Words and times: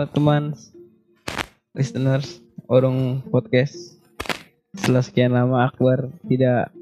Halo 0.00 0.16
teman 0.16 0.56
listeners 1.76 2.40
Orang 2.72 3.20
Podcast. 3.28 4.00
Setelah 4.72 5.04
sekian 5.04 5.36
lama 5.36 5.68
Akbar 5.68 6.08
tidak 6.24 6.72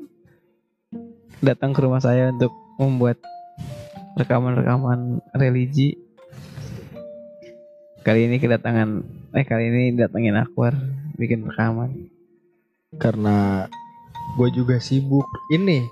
datang 1.42 1.74
ke 1.74 1.82
rumah 1.82 1.98
saya 1.98 2.30
untuk 2.30 2.54
membuat 2.78 3.18
rekaman-rekaman 4.14 5.18
religi. 5.34 5.98
Kali 8.06 8.30
ini 8.30 8.38
kedatangan 8.38 9.02
eh 9.34 9.42
kali 9.42 9.66
ini 9.66 9.98
datangin 9.98 10.38
Akbar 10.38 10.78
bikin 11.18 11.42
rekaman. 11.42 12.14
karena 13.02 13.66
gue 14.38 14.48
juga 14.54 14.78
sibuk 14.78 15.26
ini 15.50 15.90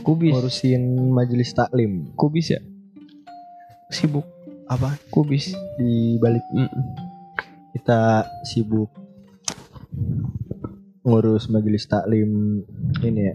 Kubis, 0.00 0.32
ngurusin 0.32 1.12
majelis 1.12 1.52
taklim 1.52 2.16
kubis 2.16 2.56
ya? 2.56 2.64
Sibuk 3.92 4.24
apa? 4.76 4.90
Kubis. 5.12 5.52
di 5.76 6.16
balik 6.20 6.44
kita 7.72 8.28
sibuk 8.44 8.92
ngurus 11.02 11.50
majelis 11.50 11.88
taklim 11.88 12.62
ini 13.02 13.22
ya. 13.26 13.34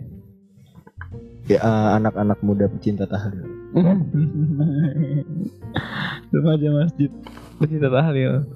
Ya 1.48 1.60
eh, 1.64 1.90
anak-anak 2.00 2.40
muda 2.44 2.68
pecinta 2.68 3.08
tahlil. 3.08 3.48
Remaja 6.34 6.70
masjid 6.76 7.12
pecinta 7.60 7.88
tahlil. 7.92 8.48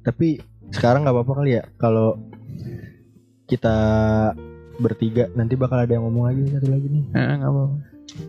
tapi 0.00 0.40
sekarang 0.72 1.04
nggak 1.04 1.12
apa-apa 1.16 1.32
kali 1.44 1.50
ya. 1.60 1.64
Kalau 1.76 2.16
kita 3.44 3.76
bertiga 4.80 5.28
nanti 5.36 5.60
bakal 5.60 5.84
ada 5.84 5.92
yang 5.92 6.08
ngomong 6.08 6.24
lagi 6.32 6.42
satu 6.56 6.68
lagi 6.72 6.88
nih. 6.88 7.04
Eh, 7.12 7.34
nggak 7.40 7.50
apa-apa. 7.52 7.76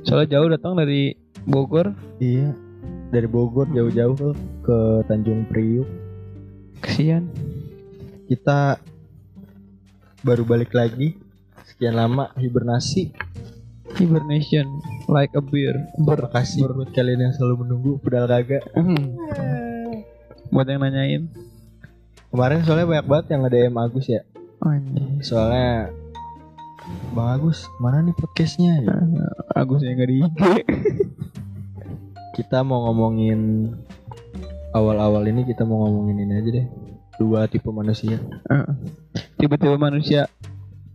Soalnya 0.04 0.28
jauh 0.38 0.50
datang 0.52 0.74
dari 0.78 1.16
Bogor, 1.48 1.96
iya 2.22 2.54
dari 3.12 3.28
Bogor 3.28 3.68
jauh-jauh 3.70 4.16
ke, 4.64 4.78
Tanjung 5.06 5.44
Priuk 5.46 5.86
kesian. 6.82 7.28
kita 8.26 8.80
baru 10.24 10.42
balik 10.42 10.72
lagi 10.72 11.20
sekian 11.68 11.94
lama 11.94 12.32
hibernasi 12.36 13.12
Hibernation, 13.92 14.64
like 15.12 15.36
a 15.36 15.44
beer. 15.44 15.76
Terima 16.00 16.32
kasih 16.32 16.64
buat 16.64 16.96
kalian 16.96 17.28
yang 17.28 17.34
selalu 17.36 17.68
menunggu 17.68 17.92
pedal 18.00 18.24
kagak 18.24 18.64
Hmm. 18.72 19.20
Buat 20.48 20.72
yang 20.72 20.80
nanyain. 20.80 21.28
kemarin 22.32 22.64
soalnya 22.64 22.88
banyak 22.88 23.08
banget 23.12 23.26
yang 23.36 23.42
ada 23.44 23.52
DM 23.52 23.76
Agus 23.76 24.08
ya 24.08 24.24
Anjir. 24.64 25.04
soalnya 25.20 25.92
Bang 27.12 27.36
Agus 27.36 27.68
mana 27.84 28.00
nih 28.00 28.16
podcastnya 28.16 28.80
ya? 28.80 28.96
Agus 29.52 29.84
yang 29.84 30.00
gak 30.00 30.08
di. 30.08 30.24
kita 32.32 32.62
mau 32.62 32.88
ngomongin 32.88 33.72
awal-awal 34.72 35.24
ini 35.24 35.44
kita 35.44 35.62
mau 35.62 35.84
ngomongin 35.84 36.18
ini 36.22 36.34
aja 36.34 36.50
deh 36.54 36.68
dua 37.18 37.46
tipe 37.46 37.68
manusia 37.70 38.18
Heeh. 38.48 38.68
Tiba-tiba 39.36 39.76
manusia 39.76 40.30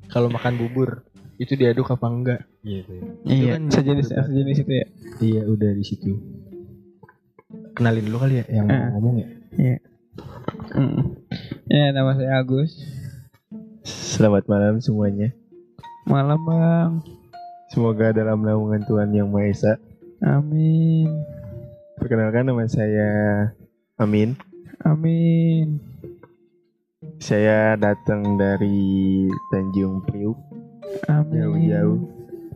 kalau 0.06 0.26
makan 0.26 0.56
bubur 0.56 1.02
itu 1.36 1.52
diaduk 1.52 1.88
apa 1.88 2.06
enggak 2.06 2.40
gitu 2.62 2.96
iya 3.22 3.54
kan 3.54 3.68
sejenis 3.68 4.08
sejenis 4.08 4.58
itu 4.58 4.72
ya. 4.72 4.86
iya 5.20 5.42
udah 5.44 5.70
di 5.70 5.84
situ 5.84 6.16
kenalin 7.72 8.04
dulu 8.04 8.18
kali 8.18 8.40
ya 8.40 8.44
yang 8.50 8.66
Eh. 8.66 8.88
ngomong 8.92 9.14
ya 9.18 9.28
Mm. 10.66 11.12
Ya 11.66 11.92
nama 11.92 12.12
saya 12.12 12.40
Agus. 12.40 12.72
selamat 13.84 14.46
malam 14.46 14.80
semuanya 14.80 15.36
Malam 16.04 16.40
bang. 16.40 16.92
semoga 17.68 18.10
dalam 18.10 18.40
naungan 18.40 18.80
Tuhan 18.82 19.12
yang 19.12 19.28
Maha 19.28 19.46
Esa 19.46 19.72
Amin. 20.24 21.08
perkenalkan 21.96 22.48
nama 22.48 22.64
saya 22.68 23.10
Amin 23.96 24.36
Amin. 24.84 25.80
saya 27.18 27.76
datang 27.80 28.36
dari 28.36 29.26
Tanjung 29.50 30.04
Priuk 30.04 30.36
Amin. 31.08 31.40
jauh-jauh 31.40 31.98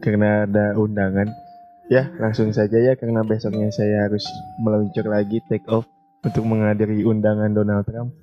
karena 0.01 0.49
ada 0.49 0.73
undangan. 0.81 1.29
Ya, 1.93 2.09
langsung 2.17 2.57
saja 2.57 2.79
ya 2.81 2.97
karena 2.97 3.21
besoknya 3.27 3.69
saya 3.75 4.07
harus 4.09 4.25
meluncur 4.63 5.05
lagi 5.11 5.43
take 5.51 5.67
off 5.69 5.85
untuk 6.25 6.47
menghadiri 6.47 7.03
undangan 7.05 7.51
Donald 7.53 7.85
Trump. 7.85 8.15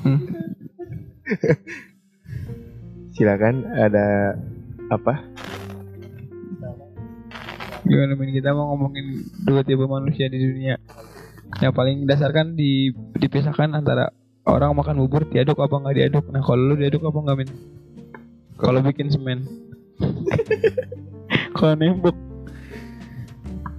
Silakan 3.18 3.66
ada 3.74 4.38
apa? 4.88 5.20
Gimana 7.90 8.14
Min? 8.14 8.30
Kita 8.30 8.54
mau 8.54 8.70
ngomongin 8.70 9.06
dua 9.42 9.60
tipe 9.60 9.82
manusia 9.82 10.30
di 10.30 10.38
dunia. 10.38 10.78
Yang 11.58 11.72
paling 11.74 11.96
dasarkan 12.06 12.54
di, 12.54 12.94
dipisahkan 13.18 13.74
antara 13.74 14.14
orang 14.46 14.70
makan 14.72 15.02
bubur 15.02 15.26
diaduk 15.26 15.58
apa 15.58 15.74
nggak 15.74 15.96
diaduk. 15.98 16.24
Nah 16.30 16.38
kalau 16.40 16.70
lu 16.70 16.78
diaduk 16.78 17.02
apa 17.02 17.18
nggak 17.18 17.36
Min? 17.36 17.50
Kalau 18.54 18.78
bikin 18.80 19.10
semen. 19.10 19.42
kalau 21.56 21.74
nembok 21.74 22.16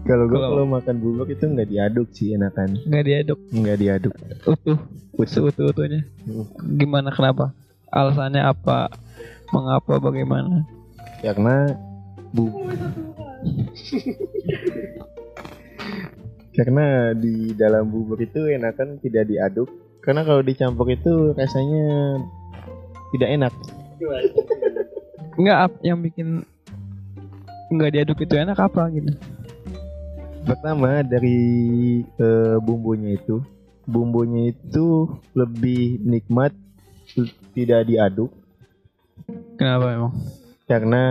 Kalau 0.02 0.26
gue 0.26 0.34
Kalau- 0.36 0.66
makan 0.68 0.96
bubur 0.98 1.26
itu 1.26 1.46
nggak 1.46 1.70
diaduk 1.70 2.10
sih 2.12 2.34
enakan, 2.34 2.74
nggak 2.84 3.06
diaduk 3.06 3.40
nggak 3.54 3.78
diaduk. 3.78 4.14
utuh 4.44 4.78
Utuh. 5.14 5.30
seutuh-utuhnya. 5.30 6.02
Gimana 6.76 7.14
kenapa? 7.14 7.54
Alasannya 7.94 8.42
apa? 8.42 8.90
Mengapa? 9.54 10.02
Bagaimana? 10.02 10.66
Karena 11.22 11.70
bu 12.34 12.50
Karena 16.58 17.16
di 17.16 17.56
dalam 17.56 17.88
bubur 17.88 18.20
itu 18.20 18.52
enakan 18.52 19.00
tidak 19.00 19.32
diaduk. 19.32 19.72
Karena 20.04 20.28
kalau 20.28 20.44
dicampur 20.44 20.90
itu 20.92 21.32
rasanya 21.38 22.20
tidak 23.16 23.30
enak. 23.40 23.54
Nggak 25.40 25.58
ap- 25.70 25.82
yang 25.86 26.04
bikin 26.04 26.44
nggak 27.72 27.92
diaduk 27.96 28.20
itu 28.20 28.36
enak 28.36 28.60
apa 28.60 28.92
gitu? 28.92 29.16
Pertama 30.44 31.00
dari 31.06 31.40
eh, 32.04 32.58
bumbunya 32.60 33.16
itu, 33.16 33.40
bumbunya 33.88 34.52
itu 34.52 35.08
lebih 35.38 36.02
nikmat 36.04 36.52
tidak 37.54 37.86
diaduk 37.88 38.32
Kenapa 39.58 39.86
emang? 39.94 40.14
Karena 40.72 41.04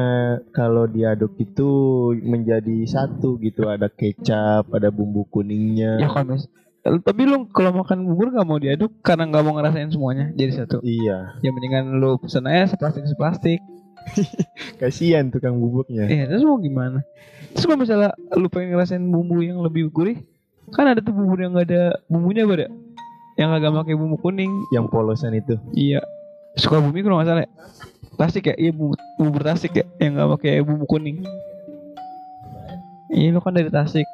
kalau 0.56 0.88
diaduk 0.88 1.36
itu 1.36 1.68
menjadi 2.16 2.88
satu 2.88 3.36
gitu 3.36 3.68
ada 3.68 3.92
kecap, 3.92 4.72
ada 4.72 4.88
bumbu 4.88 5.20
Ya 5.20 5.28
kuningnya. 5.28 5.92
kan 6.08 6.24
mas. 6.24 6.48
Tapi 6.80 7.28
lu 7.28 7.44
kalau 7.52 7.76
makan 7.76 8.08
bubur 8.08 8.32
gak 8.32 8.48
mau 8.48 8.56
diaduk 8.56 9.04
karena 9.04 9.28
nggak 9.28 9.44
mau 9.44 9.52
ngerasain 9.52 9.92
semuanya 9.92 10.32
jadi 10.32 10.64
satu. 10.64 10.80
Iya, 10.80 11.36
Ya 11.44 11.50
mendingan 11.52 12.00
lu 12.00 12.16
pesen 12.16 12.48
aja 12.48 12.72
seplastik 12.72 13.04
seplastik. 13.04 13.60
kasihan 14.80 15.28
tukang 15.28 15.60
buburnya. 15.60 16.08
Eh 16.08 16.24
terus 16.24 16.40
mau 16.40 16.56
gimana? 16.56 17.04
Terus 17.52 17.68
kalau 17.68 17.78
misalnya 17.84 18.10
lu 18.32 18.48
pengen 18.48 18.72
ngerasain 18.72 19.04
bumbu 19.04 19.44
yang 19.44 19.60
lebih 19.60 19.92
gurih, 19.92 20.24
kan 20.72 20.88
ada 20.88 21.04
tuh 21.04 21.12
bubur 21.12 21.36
yang 21.36 21.52
gak 21.52 21.68
ada 21.68 22.00
bumbunya 22.08 22.48
pada 22.48 22.72
yang 23.36 23.52
kagak 23.52 23.76
pakai 23.76 23.94
bumbu 24.00 24.16
kuning. 24.16 24.48
Yang 24.72 24.88
polosan 24.88 25.36
itu. 25.36 25.60
Iya. 25.76 26.00
Suka 26.56 26.80
bumi 26.80 27.04
kalau 27.04 27.20
nggak 27.20 27.28
salah. 27.28 27.44
ya? 27.44 27.50
Plastik 28.20 28.52
ya? 28.52 28.54
Iya 28.60 28.76
bumbu, 28.76 29.00
bubur 29.16 29.40
tasik 29.40 29.80
ya 29.80 29.88
yang 29.96 30.20
gak 30.20 30.28
pakai 30.36 30.60
bumbu 30.60 30.84
kuning. 30.84 31.24
Iya 33.08 33.32
lu 33.32 33.40
kan 33.40 33.56
dari 33.56 33.72
tasik. 33.72 34.04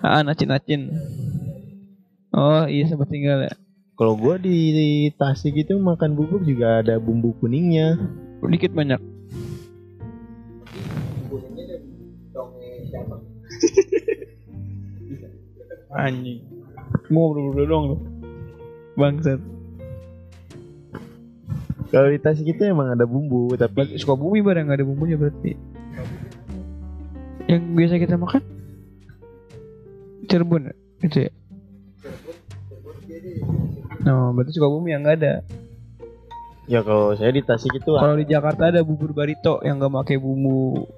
Ah 0.00 0.24
nacin 0.24 0.48
nacin. 0.48 0.88
Oh 2.32 2.64
iya 2.64 2.88
sempat 2.88 3.12
tinggal 3.12 3.44
ya. 3.44 3.52
Kalau 3.92 4.16
gua 4.16 4.40
di, 4.40 4.72
di 4.72 4.88
Tasik 5.20 5.52
itu 5.52 5.76
makan 5.76 6.16
bubur 6.16 6.40
juga 6.40 6.80
ada 6.80 6.96
bumbu 6.96 7.36
kuningnya. 7.44 8.00
Dikit 8.40 8.72
banyak. 8.72 8.96
Anjing. 15.92 16.40
Mau 17.12 17.36
berdua 17.36 17.68
dong 17.68 17.84
lu. 17.84 17.96
Bangsat. 18.96 19.51
Kalau 21.92 22.08
di 22.08 22.16
Tasik 22.16 22.48
itu 22.48 22.64
emang 22.64 22.96
ada 22.96 23.04
bumbu, 23.04 23.52
tapi 23.52 24.00
Suka 24.00 24.16
bumi 24.16 24.40
barang 24.40 24.64
nggak 24.64 24.80
ada 24.80 24.86
bumbunya 24.88 25.20
berarti. 25.20 25.52
Yang 27.44 27.62
biasa 27.76 27.94
kita 28.00 28.16
makan? 28.16 28.42
Cirebon 30.24 30.72
ya? 30.72 30.74
Itu 31.04 31.18
ya? 31.28 31.30
No, 34.08 34.32
berarti 34.32 34.56
suka 34.56 34.72
bumi 34.72 34.96
yang 34.96 35.04
nggak 35.04 35.18
ada. 35.20 35.34
ya 36.70 36.80
kalau 36.80 37.12
saya 37.12 37.34
di 37.34 37.42
Tasik 37.44 37.74
itu 37.76 37.92
Kalau 37.92 38.16
di 38.16 38.24
Jakarta 38.24 38.72
ada 38.72 38.80
bubur 38.80 39.12
barito 39.12 39.60
yang 39.60 39.76
nggak 39.76 39.92
pakai 39.92 40.16
bumbu. 40.16 40.88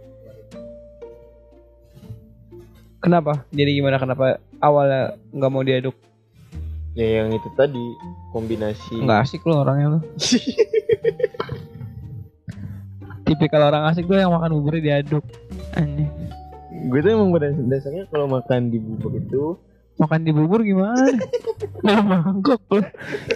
Kenapa? 3.03 3.45
Jadi 3.51 3.83
gimana? 3.83 3.99
Kenapa 3.99 4.39
awalnya 4.63 5.19
nggak 5.35 5.51
mau 5.51 5.67
diaduk? 5.67 5.97
Ya 6.95 7.23
yang 7.23 7.35
itu 7.35 7.51
tadi 7.59 7.83
kombinasi 8.31 9.03
Nggak 9.03 9.21
asik 9.27 9.43
lo 9.47 9.67
orangnya 9.67 9.99
lo. 9.99 10.01
Tipikal 13.25 13.73
orang 13.73 13.89
asik 13.91 14.05
tuh 14.07 14.21
yang 14.21 14.31
makan 14.31 14.53
buburnya 14.61 15.01
diaduk. 15.01 15.25
Anjing. 15.75 16.11
gue 16.85 17.01
tuh 17.01 17.11
emang 17.17 17.33
pada 17.33 17.49
dasarnya 17.55 18.05
kalau 18.13 18.29
makan 18.29 18.69
di 18.69 18.77
bubur 18.77 19.17
itu 19.17 19.57
makan 19.97 20.21
di 20.27 20.33
bubur 20.37 20.61
gimana? 20.61 21.01
Dalam 21.81 22.05
mangkok 22.05 22.61
loh. 22.69 22.85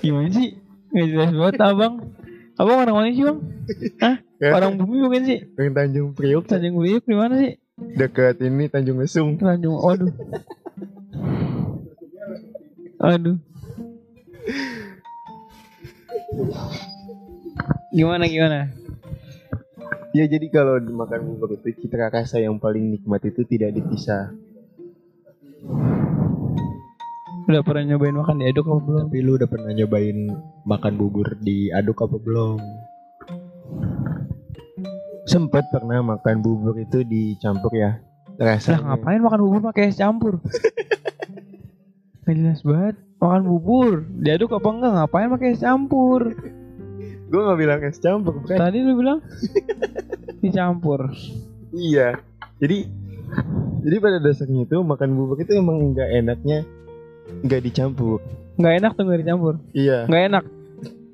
Gimana 0.04 0.28
sih? 0.28 0.58
Nggak 0.92 1.06
jelas 1.08 1.30
banget 1.32 1.56
abang. 1.64 1.94
Abang 2.58 2.76
orang 2.82 2.94
mana 2.98 3.08
sih 3.14 3.24
bang? 3.24 3.38
Hah? 4.02 4.16
Orang 4.52 4.76
bumi 4.76 5.00
bukan 5.06 5.22
sih? 5.24 5.38
Yang 5.56 5.72
Tanjung 5.74 6.08
Priok 6.12 6.44
Tanjung 6.50 6.76
Priok 6.76 7.04
di 7.06 7.16
mana 7.16 7.34
sih? 7.38 7.54
dekat 7.78 8.42
ini 8.42 8.66
Tanjung 8.66 8.98
Lesung. 8.98 9.38
Tanjung, 9.38 9.78
aduh. 9.78 10.10
Aduh. 12.98 13.38
Gimana 17.92 18.24
gimana? 18.28 18.68
Ya 20.16 20.24
jadi 20.24 20.48
kalau 20.48 20.80
dimakan 20.80 21.36
bubur 21.36 21.52
itu 21.56 21.84
citra 21.84 22.08
rasa 22.08 22.40
yang 22.40 22.56
paling 22.56 22.96
nikmat 22.96 23.20
itu 23.28 23.44
tidak 23.44 23.76
dipisah. 23.76 24.32
Udah 27.48 27.64
pernah 27.64 27.96
nyobain 27.96 28.16
makan 28.16 28.44
diaduk 28.44 28.68
apa 28.68 28.80
belum? 28.84 29.02
Tapi 29.08 29.18
lu 29.24 29.32
udah 29.40 29.48
pernah 29.48 29.72
nyobain 29.72 30.18
makan 30.68 30.92
bubur 31.00 31.36
diaduk 31.40 31.96
apa 32.04 32.16
belum? 32.20 32.60
Sempet 35.28 35.64
pernah 35.72 36.00
makan 36.00 36.40
bubur 36.40 36.76
itu 36.76 37.04
dicampur 37.04 37.72
ya. 37.72 38.00
Lah 38.36 38.56
Rasanya. 38.56 38.96
ngapain 38.96 39.20
makan 39.20 39.40
bubur 39.44 39.60
pakai 39.72 39.92
es 39.92 39.96
campur? 39.96 40.40
Jelas 42.28 42.60
banget. 42.60 43.07
Makan 43.18 43.42
bubur 43.50 44.06
diaduk 44.22 44.54
apa 44.54 44.68
enggak? 44.70 44.92
Ngapain 44.94 45.28
pakai 45.34 45.48
es 45.54 45.62
campur? 45.62 46.38
Gue 47.28 47.40
gak 47.44 47.58
bilang 47.58 47.82
es 47.82 47.98
campur, 47.98 48.38
bukan? 48.38 48.56
Tadi 48.56 48.78
lu 48.78 48.94
bilang 48.94 49.18
dicampur. 50.38 51.10
Iya. 51.74 52.22
Jadi 52.62 52.86
jadi 53.84 53.96
pada 54.00 54.18
dasarnya 54.22 54.64
itu 54.64 54.78
makan 54.80 55.14
bubur 55.18 55.36
itu 55.38 55.52
emang 55.54 55.92
nggak 55.92 56.08
enaknya 56.14 56.64
nggak 57.44 57.60
dicampur. 57.60 58.22
Nggak 58.56 58.74
enak 58.82 58.90
tuh 58.96 59.02
nggak 59.04 59.20
dicampur. 59.20 59.54
Iya. 59.74 60.08
Nggak 60.08 60.22
enak. 60.32 60.44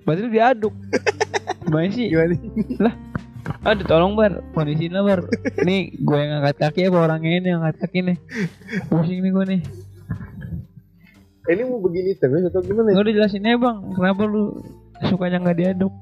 Berarti 0.04 0.20
lu 0.20 0.30
diaduk. 0.30 0.74
Gimana 1.64 1.88
sih? 1.90 2.06
Gimana? 2.12 2.90
Aduh 3.64 3.84
tolong 3.84 4.12
bar, 4.16 4.44
kondisinya 4.52 5.00
bar. 5.04 5.24
Nih 5.64 5.92
gue 5.96 6.16
yang 6.16 6.40
angkat 6.40 6.56
kaki 6.68 6.88
apa 6.88 6.98
orangnya 7.00 7.32
ini 7.32 7.48
yang 7.52 7.60
angkat 7.64 7.88
kaki 7.88 7.98
nih. 8.04 8.16
Pusing 8.88 9.20
nih 9.24 9.32
gue 9.32 9.44
nih. 9.56 9.60
Ini 11.44 11.62
mau 11.68 11.76
begini 11.76 12.16
terus 12.16 12.48
atau 12.48 12.64
gimana? 12.64 12.96
Gue 12.96 13.04
udah 13.04 13.14
jelasin 13.20 13.44
aja 13.44 13.58
bang, 13.60 13.76
kenapa 13.92 14.22
lu 14.24 14.64
sukanya 15.04 15.44
nggak 15.44 15.58
diaduk? 15.60 15.92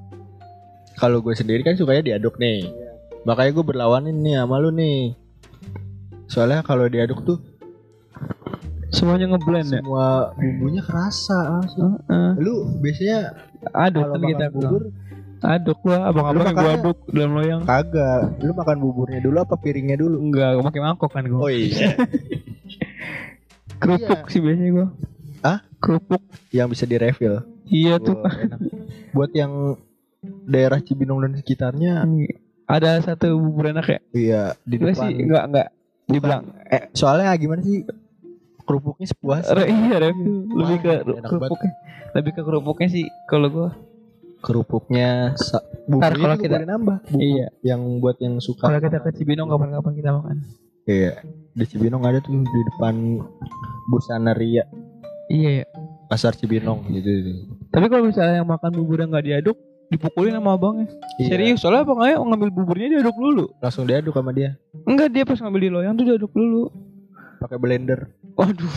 Kalau 0.95 1.19
gue 1.19 1.35
sendiri 1.35 1.67
kan 1.67 1.75
sukanya 1.75 2.15
diaduk 2.15 2.39
nih. 2.39 2.71
Makanya 3.27 3.51
gue 3.51 3.65
berlawanin 3.67 4.23
nih 4.23 4.39
sama 4.39 4.63
lu 4.63 4.71
nih. 4.71 5.19
Soalnya 6.31 6.63
kalau 6.63 6.87
diaduk 6.87 7.27
tuh 7.27 7.39
Semuanya 8.93 9.25
ngeblend 9.33 9.73
ya. 9.73 9.81
semua 9.81 10.37
bumbunya 10.37 10.85
kerasa 10.85 11.39
langsung. 11.49 11.97
Heeh. 12.07 12.31
Lu 12.39 12.77
biasanya 12.79 13.19
Aduk 13.73 14.05
kan 14.05 14.21
kita 14.21 14.47
bubur 14.53 14.83
Aduk 15.43 15.79
gua, 15.83 16.07
abang-abang 16.07 16.55
gua 16.55 16.71
aduk 16.79 16.99
dalam 17.11 17.35
loyang. 17.35 17.61
kagak. 17.67 18.39
Lu 18.39 18.55
makan 18.55 18.79
buburnya 18.79 19.19
dulu 19.19 19.43
apa 19.43 19.59
piringnya 19.59 19.99
dulu? 19.99 20.23
Enggak, 20.23 20.55
gua 20.55 20.65
pakai 20.71 20.83
mangkok 20.87 21.11
kan 21.11 21.25
gua. 21.27 21.41
Oh 21.43 21.51
iya. 21.51 21.99
Kerupuk 23.83 24.31
sih 24.31 24.39
biasanya 24.39 24.71
gua. 24.71 24.87
Kerupuk. 25.83 26.23
yang 26.51 26.67
bisa 26.67 26.85
direfill. 26.85 27.43
Iya 27.65 27.99
tuh. 27.99 28.23
Enak. 28.23 28.61
Buat 29.11 29.31
yang 29.33 29.75
daerah 30.45 30.79
Cibinong 30.79 31.19
dan 31.21 31.33
sekitarnya, 31.35 32.07
Ada 32.65 33.03
satu 33.03 33.35
bubur 33.35 33.69
enak 33.69 33.85
ya? 33.85 34.01
iya 34.13 34.43
di 34.63 34.79
Enggak 34.79 34.95
depan. 34.95 35.03
sih, 35.05 35.15
enggak 35.21 35.45
enggak. 35.45 35.69
Dibilang 36.05 36.43
Eh, 36.67 36.83
soalnya 36.93 37.35
gimana 37.35 37.61
sih? 37.61 37.83
Kerupuknya 38.63 39.07
sepuas. 39.07 39.45
Re, 39.49 39.67
iya 39.67 39.97
review 39.99 40.47
lebih 40.49 40.77
ke 40.79 40.93
kerupuknya. 41.21 41.73
Lebih 42.13 42.31
ke 42.33 42.41
kerupuknya 42.41 42.89
sih 42.89 43.05
kalau 43.27 43.49
gua. 43.49 43.71
Kerupuknya 44.39 45.35
buburnya 45.85 46.15
kalau 46.17 46.37
kita- 46.37 46.57
boleh 46.57 46.69
nambah. 46.69 46.99
Bubur 47.05 47.21
Iya. 47.21 47.47
Yang 47.65 47.81
buat 47.99 48.17
yang 48.19 48.35
suka. 48.39 48.65
Kalau 48.65 48.79
kita 48.81 48.99
ke 48.99 49.11
Cibinong 49.13 49.49
kapan-kapan 49.49 49.93
kita 49.93 50.11
makan. 50.13 50.37
Iya. 50.85 51.13
Di 51.53 51.65
Cibinong 51.65 52.03
ada 52.03 52.19
tuh 52.19 52.33
di 52.33 52.61
depan 52.69 53.19
Busana 53.85 54.31
Ria 54.33 54.63
Iya 55.33 55.51
ya. 55.63 55.67
Pasar 56.13 56.37
Cibinong 56.37 56.93
gitu. 56.93 57.09
Tapi 57.73 57.89
kalau 57.89 58.05
misalnya 58.05 58.45
yang 58.45 58.49
makan 58.53 58.71
bubur 58.77 59.01
yang 59.01 59.09
nggak 59.09 59.25
diaduk, 59.25 59.57
dipukulin 59.89 60.37
sama 60.37 60.61
abangnya. 60.61 60.93
Iya. 61.17 61.29
Serius, 61.33 61.65
soalnya 61.65 61.89
abangnya 61.89 62.21
ngambil 62.21 62.51
buburnya 62.53 63.01
diaduk 63.01 63.17
dulu. 63.17 63.45
Langsung 63.65 63.89
diaduk 63.89 64.13
sama 64.13 64.37
dia 64.37 64.61
Enggak, 64.85 65.09
dia 65.09 65.25
pas 65.25 65.41
ngambil 65.41 65.61
di 65.65 65.71
loyang 65.73 65.95
tuh 65.97 66.05
diaduk 66.05 66.33
dulu. 66.37 66.69
pakai 67.43 67.59
blender. 67.59 68.07
Waduh. 68.39 68.75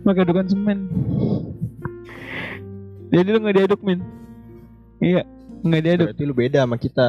Pakai 0.00 0.24
adukan 0.24 0.46
semen. 0.48 0.78
Jadi 3.12 3.28
lu 3.28 3.38
nggak 3.44 3.56
diaduk, 3.60 3.80
Min? 3.84 4.00
Iya, 5.04 5.22
nggak 5.66 5.82
diaduk. 5.84 6.06
Berarti 6.12 6.24
lu 6.24 6.34
beda 6.38 6.58
sama 6.64 6.76
kita. 6.80 7.08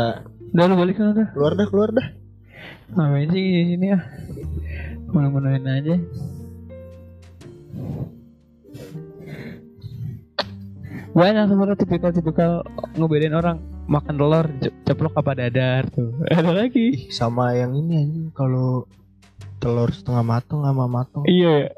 Udah 0.52 0.66
lu 0.68 0.76
balik 0.76 0.96
sana 1.00 1.12
dah. 1.16 1.28
Keluar 1.32 1.54
dah, 1.56 1.68
keluar 1.70 1.90
dah. 1.96 2.08
Ngapain 2.92 3.30
sih 3.32 3.44
di 3.46 3.64
sini 3.72 3.88
ya? 3.94 4.00
Mana-manain 5.14 5.64
aja. 5.64 5.96
Banyak 11.20 11.52
sebenarnya 11.52 11.78
tipikal-tipikal 11.78 12.52
ngebedain 12.96 13.36
orang 13.36 13.58
makan 13.86 14.16
telur 14.16 14.46
ce- 14.64 14.72
ceplok 14.86 15.20
apa 15.20 15.36
dadar 15.36 15.84
tuh. 15.92 16.16
Ada 16.32 16.56
lagi. 16.56 17.12
Sama 17.12 17.52
yang 17.54 17.76
ini 17.76 17.94
anjing 18.00 18.28
kalau 18.32 18.88
telur 19.60 19.92
setengah 19.92 20.24
matang 20.24 20.64
sama 20.64 20.88
matang. 20.88 21.28
Iya. 21.28 21.76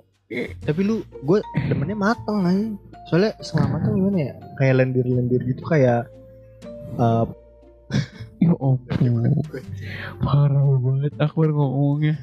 Tapi 0.61 0.81
lu 0.85 1.01
gue 1.25 1.41
demennya 1.65 1.97
matang 1.97 2.45
anjing. 2.45 2.77
Soalnya 3.09 3.33
setengah 3.41 3.67
matang 3.73 3.91
gimana 3.97 4.17
ya? 4.21 4.33
Kayak 4.55 4.75
lendir-lendir 4.77 5.41
gitu 5.43 5.63
kayak 5.65 6.05
eh, 6.95 7.25
Ya 8.41 8.53
ampun. 8.57 9.37
Parah 10.17 10.65
banget 10.77 11.13
Akbar 11.17 11.49
ngomongnya. 11.49 12.17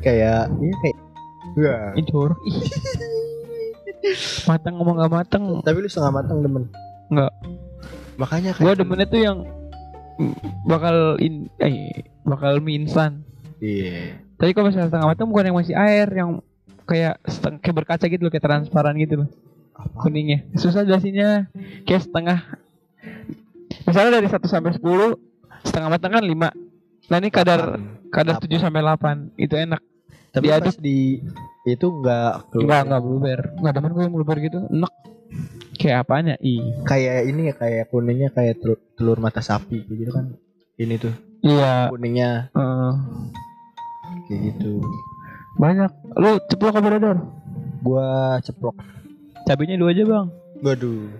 kayak 0.00 0.48
ini 0.56 0.72
kayak 0.80 0.98
Wah. 1.52 1.92
Ini 1.92 2.02
jorok. 2.08 2.40
Matang 4.48 4.74
ngomong 4.78 4.96
gak 4.98 5.12
matang. 5.12 5.42
Tapi 5.62 5.78
lu 5.78 5.88
setengah 5.88 6.22
matang 6.22 6.38
demen. 6.42 6.64
Enggak. 7.08 7.32
Makanya 8.18 8.50
kayak 8.54 8.66
Gua 8.66 8.74
demennya 8.76 9.06
tuh 9.08 9.20
yang 9.22 9.38
bakal 10.68 11.16
in 11.18 11.48
eh 11.58 12.06
bakal 12.22 12.60
mie 12.60 12.84
instan. 12.84 13.24
Iya. 13.62 14.18
Tapi 14.38 14.50
kalau 14.52 14.70
misalnya 14.70 14.90
setengah 14.90 15.08
matang 15.08 15.28
bukan 15.30 15.46
yang 15.48 15.58
masih 15.58 15.74
air, 15.78 16.06
yang 16.10 16.42
kayak 16.82 17.22
seteng- 17.24 17.62
kayak 17.62 17.76
berkaca 17.82 18.04
gitu 18.10 18.22
loh, 18.26 18.30
kayak 18.34 18.44
transparan 18.44 18.98
gitu 18.98 19.24
loh. 19.24 19.28
Kuningnya. 19.98 20.46
Susah 20.58 20.82
jelasinnya. 20.82 21.50
Kayak 21.86 22.02
setengah. 22.06 22.38
Misalnya 23.86 24.20
dari 24.20 24.28
1 24.30 24.46
sampai 24.46 24.72
10, 24.76 25.16
setengah 25.66 25.88
matang 25.90 26.12
kan 26.14 26.22
5. 26.22 26.50
Nah, 27.10 27.16
ini 27.18 27.28
kadar 27.34 27.82
kadar 28.12 28.36
7 28.38 28.62
sampai 28.62 28.82
8. 28.82 29.34
Itu 29.34 29.58
enak. 29.58 29.80
Tapi 30.32 30.44
diaduk. 30.48 30.72
pas 30.72 30.78
di 30.80 30.98
itu 31.62 31.86
enggak 31.86 32.32
Enggak, 32.52 32.80
enggak 32.88 33.02
blueber. 33.02 33.40
Enggak 33.60 33.72
demen 33.76 33.90
gue 33.92 34.02
yang 34.02 34.14
blueber 34.14 34.36
gitu. 34.40 34.58
Enak. 34.66 34.92
Kayak 35.76 35.96
apanya? 36.04 36.34
Ih. 36.38 36.60
kayak 36.84 37.16
ini 37.26 37.48
ya 37.48 37.54
kayak 37.54 37.84
kuningnya 37.88 38.28
kayak 38.30 38.60
telur, 38.60 38.78
telur 38.94 39.18
mata 39.18 39.40
sapi 39.40 39.80
gitu 39.84 40.10
kan. 40.10 40.36
Ini 40.76 40.94
tuh 40.96 41.14
Iya. 41.42 41.88
kuningnya 41.88 42.48
eh, 42.50 42.92
kayak 44.26 44.40
gitu. 44.52 44.80
banyak. 45.54 45.90
Lu 46.16 46.40
ceplok 46.46 46.76
apa 46.76 46.88
dadar? 46.88 47.18
Gua 47.82 48.38
ceplok. 48.40 48.76
Cabenya 49.42 49.74
dua 49.74 49.90
aja, 49.90 50.04
Bang. 50.06 50.26
Waduh. 50.62 51.10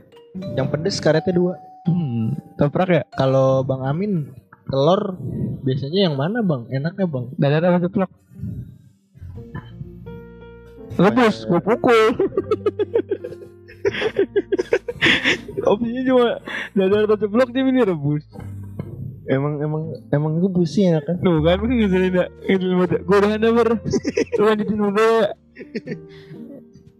Yang 0.54 0.66
pedes 0.70 0.96
karetnya 0.98 1.34
dua. 1.34 1.52
Hmm. 1.84 2.38
Toprak 2.54 2.88
ya? 2.88 3.02
Kalau 3.12 3.60
Bang 3.62 3.82
Amin 3.82 4.30
telur 4.64 5.18
biasanya 5.60 6.06
yang 6.06 6.14
mana 6.14 6.40
Bang? 6.40 6.70
Enaknya 6.70 7.04
Bang? 7.04 7.34
Dadar 7.34 7.66
apa 7.66 7.82
ceplok? 7.82 8.10
Rebus, 10.98 11.36
gue 11.48 11.60
pukul. 11.60 12.02
Opsinya 15.62 16.02
cuma 16.06 16.26
dadar 16.74 17.06
atau 17.06 17.18
ceplok 17.18 17.50
dia 17.50 17.62
milih 17.66 17.86
rebus. 17.86 18.24
Emang 19.26 19.62
emang 19.62 19.94
emang 20.10 20.42
gue 20.42 20.50
busi 20.50 20.86
enak 20.90 21.06
kan? 21.06 21.16
Tuh 21.22 21.42
kan 21.42 21.62
gue 21.62 21.70
ngeselin 21.70 22.10
dak. 22.10 22.28
Ngeselin 22.46 22.76
banget. 22.82 23.00
Gue 23.06 23.16
udah 23.22 23.30
ada 23.38 23.48
ber. 23.54 23.68
Lu 24.38 24.42
lanjutin 24.42 24.78
dulu 24.78 24.98
ya. 24.98 25.28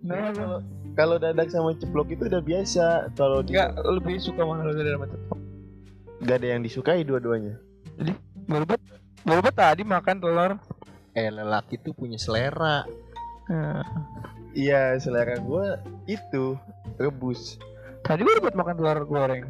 Nah, 0.02 0.30
Kalau 0.34 0.58
kalau 0.92 1.16
dadak 1.18 1.48
sama 1.50 1.74
ceplok 1.74 2.14
itu 2.14 2.26
udah 2.30 2.42
biasa. 2.42 3.10
Kalau 3.18 3.42
di 3.42 3.54
enggak 3.54 3.74
lebih 3.82 4.16
suka 4.22 4.42
mana 4.46 4.66
lu 4.66 4.74
dadar 4.74 4.98
sama 4.98 5.06
ceplok? 5.10 5.38
nggak 6.22 6.36
ada 6.38 6.48
yang 6.54 6.62
disukai 6.62 7.02
dua-duanya. 7.02 7.58
Berbet, 8.46 8.78
berbet 9.26 9.54
tadi 9.58 9.82
makan 9.82 10.22
telur. 10.22 10.52
Eh 11.18 11.26
lelaki 11.26 11.82
tuh 11.82 11.90
punya 11.98 12.14
selera. 12.14 12.86
Nah, 13.48 13.82
Iya, 14.52 14.94
selera 14.98 15.40
gua 15.40 15.80
itu 16.04 16.54
rebus. 16.96 17.56
tadi 18.02 18.20
berbet 18.20 18.52
makan 18.52 18.76
telur 18.76 18.98
goreng. 19.04 19.48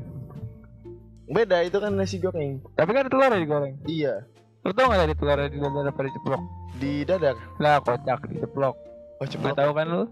Beda 1.26 1.60
itu 1.60 1.76
kan 1.76 1.92
nasi 1.92 2.16
goreng. 2.16 2.62
Tapi 2.72 2.90
kan 2.90 3.02
ada 3.04 3.10
telur 3.10 3.26
ya 3.26 3.38
digoreng. 3.38 3.74
Iya, 3.84 4.14
Lu 4.62 4.70
tau 4.70 4.86
gak 4.86 5.02
tadi 5.02 5.14
telurnya 5.16 5.48
di 5.48 5.58
dadar 5.58 5.86
apa 5.88 6.00
di 6.00 6.12
ceplok? 6.12 6.42
di 6.72 6.92
dadak. 7.02 7.36
Lah 7.58 7.78
kocak 7.78 8.20
di 8.26 8.36
ceplok. 8.38 8.74
Oh, 9.18 9.26
ceplok. 9.26 9.54
tahu 9.54 9.72
kan 9.72 9.86
lu? 9.86 10.02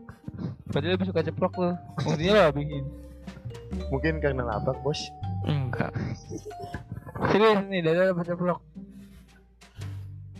Berarti 0.69 0.87
lebih 0.89 1.07
suka 1.07 1.23
ceplok 1.23 1.53
tuh. 1.55 1.75
Maksudnya 1.99 2.31
lo 2.33 2.51
bikin. 2.51 2.85
Mungkin 3.91 4.15
karena 4.19 4.43
lapar, 4.45 4.75
Bos. 4.83 4.99
Enggak. 5.45 5.91
Serius 7.31 7.63
nih, 7.67 7.81
dadar 7.81 8.11
apa 8.11 8.23
ceplok? 8.23 8.59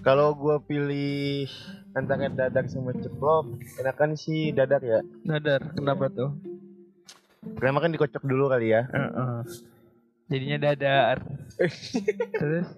Kalau 0.01 0.33
gua 0.33 0.59
pilih 0.59 1.45
antara 1.97 2.31
dadar 2.31 2.65
sama 2.71 2.95
ceplok, 2.95 3.47
enakan 3.83 4.15
sih 4.15 4.55
dadar 4.55 4.83
ya. 4.83 5.01
Dadar, 5.27 5.75
kenapa 5.75 6.07
tuh? 6.11 6.31
Karena 7.59 7.81
kan 7.81 7.91
dikocok 7.93 8.25
dulu 8.25 8.53
kali 8.53 8.73
ya. 8.73 8.87
Heeh. 8.89 9.39
Jadinya 10.31 10.59
dadar. 10.71 11.17
Terus 12.41 12.69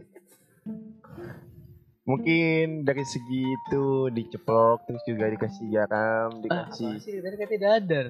Mungkin 2.02 2.82
dari 2.82 3.06
segi 3.06 3.46
itu 3.46 4.10
diceplok 4.10 4.90
terus 4.90 5.06
juga 5.06 5.30
dikasih 5.30 5.70
garam, 5.70 6.42
dikasih. 6.42 6.98
sih 6.98 7.22
tadi 7.22 7.36
katanya 7.38 7.78
dadar. 7.78 8.06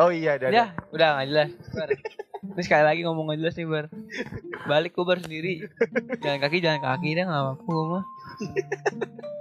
Oh 0.00 0.08
iya 0.08 0.40
dadar. 0.40 0.56
Ya, 0.56 0.66
udah 0.96 1.08
nggak 1.12 1.26
jelas. 1.28 1.50
Ini 2.38 2.62
sekali 2.62 2.84
lagi 2.86 3.00
ngomong 3.02 3.34
jelas 3.34 3.58
nih 3.58 3.66
bar. 3.66 3.86
Balik 4.70 4.94
gue 4.94 5.04
bar 5.04 5.18
sendiri. 5.18 5.66
Jalan 6.22 6.38
kaki, 6.38 6.58
jalan 6.62 6.80
kaki 6.82 7.08
dah 7.18 7.24
nggak 7.26 7.42
apa-apa 7.42 7.62
gue 7.66 7.86
mah. 7.90 8.04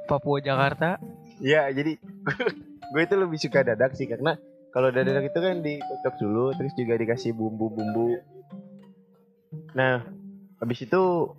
Papua 0.10 0.38
Jakarta. 0.42 0.90
Iya, 1.38 1.70
jadi 1.70 2.02
gue 2.94 3.02
itu 3.04 3.16
lebih 3.20 3.38
suka 3.38 3.62
dadar 3.62 3.94
sih 3.94 4.10
karena 4.10 4.40
kalau 4.74 4.90
dadar 4.90 5.22
itu 5.22 5.38
kan 5.38 5.62
dikocok 5.62 6.16
dulu 6.22 6.46
terus 6.58 6.74
juga 6.74 6.98
dikasih 6.98 7.34
bumbu-bumbu. 7.38 8.18
Nah, 9.78 10.02
habis 10.58 10.80
itu 10.82 11.34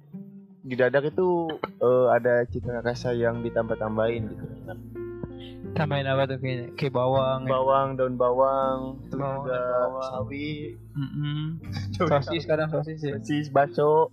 di 0.63 0.75
dadar 0.79 1.03
itu 1.07 1.49
eh, 1.63 2.07
ada 2.13 2.47
cita 2.47 2.83
rasa 2.83 3.15
yang 3.15 3.43
ditambah-tambahin 3.43 4.23
gitu. 4.31 4.45
Nah, 4.67 4.79
Tambahin 5.71 6.07
apa 6.07 6.23
tuh 6.27 6.39
kayaknya? 6.39 6.67
Kayak 6.75 6.93
bawang. 6.93 7.41
ya. 7.41 7.51
bawang, 7.51 7.89
daun 7.95 8.15
bawang, 8.15 8.79
terus 9.07 9.21
Bawang, 9.21 9.37
juga 9.41 9.59
bawang. 9.61 10.09
sawi, 10.09 10.51
Mm-mm. 10.93 11.41
Sosis 11.95 12.43
kadang 12.45 12.69
sosis 12.69 12.99
ya. 12.99 13.15
sosis, 13.15 13.47
bakso. 13.49 14.11